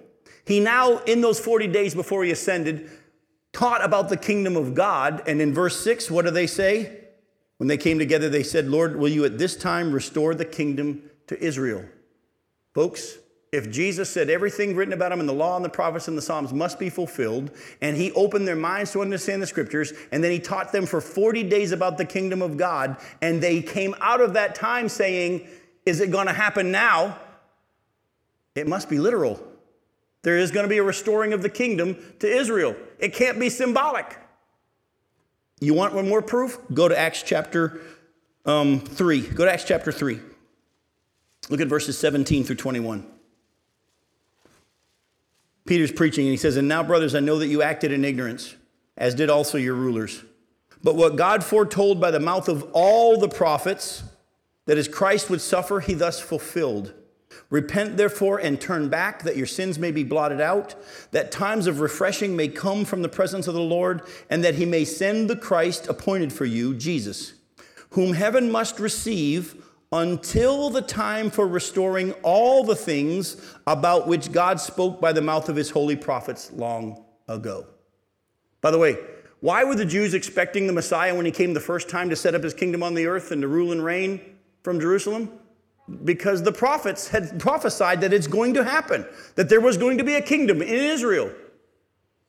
[0.48, 2.88] He now, in those 40 days before he ascended,
[3.52, 5.22] taught about the kingdom of God.
[5.26, 7.04] And in verse 6, what do they say?
[7.58, 11.02] When they came together, they said, Lord, will you at this time restore the kingdom
[11.26, 11.84] to Israel?
[12.72, 13.18] Folks,
[13.52, 16.22] if Jesus said everything written about him in the law and the prophets and the
[16.22, 17.50] Psalms must be fulfilled,
[17.82, 21.02] and he opened their minds to understand the scriptures, and then he taught them for
[21.02, 25.46] 40 days about the kingdom of God, and they came out of that time saying,
[25.84, 27.18] Is it going to happen now?
[28.54, 29.47] It must be literal.
[30.22, 32.76] There is going to be a restoring of the kingdom to Israel.
[32.98, 34.18] It can't be symbolic.
[35.60, 36.58] You want one more proof?
[36.72, 37.80] Go to Acts chapter
[38.44, 39.20] um, 3.
[39.28, 40.20] Go to Acts chapter 3.
[41.50, 43.06] Look at verses 17 through 21.
[45.66, 48.54] Peter's preaching and he says, And now, brothers, I know that you acted in ignorance,
[48.96, 50.24] as did also your rulers.
[50.82, 54.02] But what God foretold by the mouth of all the prophets,
[54.66, 56.94] that as Christ would suffer, he thus fulfilled.
[57.50, 60.74] Repent, therefore, and turn back, that your sins may be blotted out,
[61.12, 64.66] that times of refreshing may come from the presence of the Lord, and that he
[64.66, 67.32] may send the Christ appointed for you, Jesus,
[67.90, 74.60] whom heaven must receive until the time for restoring all the things about which God
[74.60, 77.66] spoke by the mouth of his holy prophets long ago.
[78.60, 78.98] By the way,
[79.40, 82.34] why were the Jews expecting the Messiah when he came the first time to set
[82.34, 84.20] up his kingdom on the earth and to rule and reign
[84.62, 85.30] from Jerusalem?
[86.04, 90.04] Because the prophets had prophesied that it's going to happen, that there was going to
[90.04, 91.32] be a kingdom in Israel.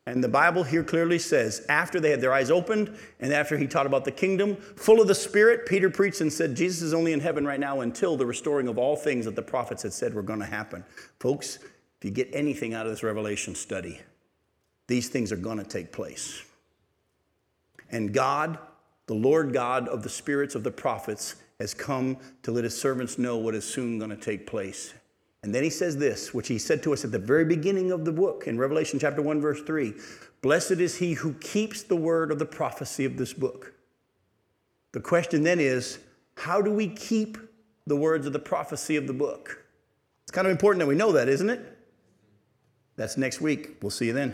[0.05, 3.67] And the Bible here clearly says, after they had their eyes opened and after he
[3.67, 7.13] taught about the kingdom, full of the Spirit, Peter preached and said, Jesus is only
[7.13, 10.13] in heaven right now until the restoring of all things that the prophets had said
[10.15, 10.83] were going to happen.
[11.19, 13.99] Folks, if you get anything out of this Revelation study,
[14.87, 16.43] these things are going to take place.
[17.91, 18.57] And God,
[19.05, 23.17] the Lord God of the spirits of the prophets, has come to let his servants
[23.17, 24.93] know what is soon going to take place.
[25.43, 28.05] And then he says this, which he said to us at the very beginning of
[28.05, 29.93] the book in Revelation chapter 1, verse 3
[30.41, 33.73] Blessed is he who keeps the word of the prophecy of this book.
[34.91, 35.99] The question then is
[36.35, 37.37] how do we keep
[37.85, 39.65] the words of the prophecy of the book?
[40.23, 41.77] It's kind of important that we know that, isn't it?
[42.95, 43.77] That's next week.
[43.81, 44.33] We'll see you then.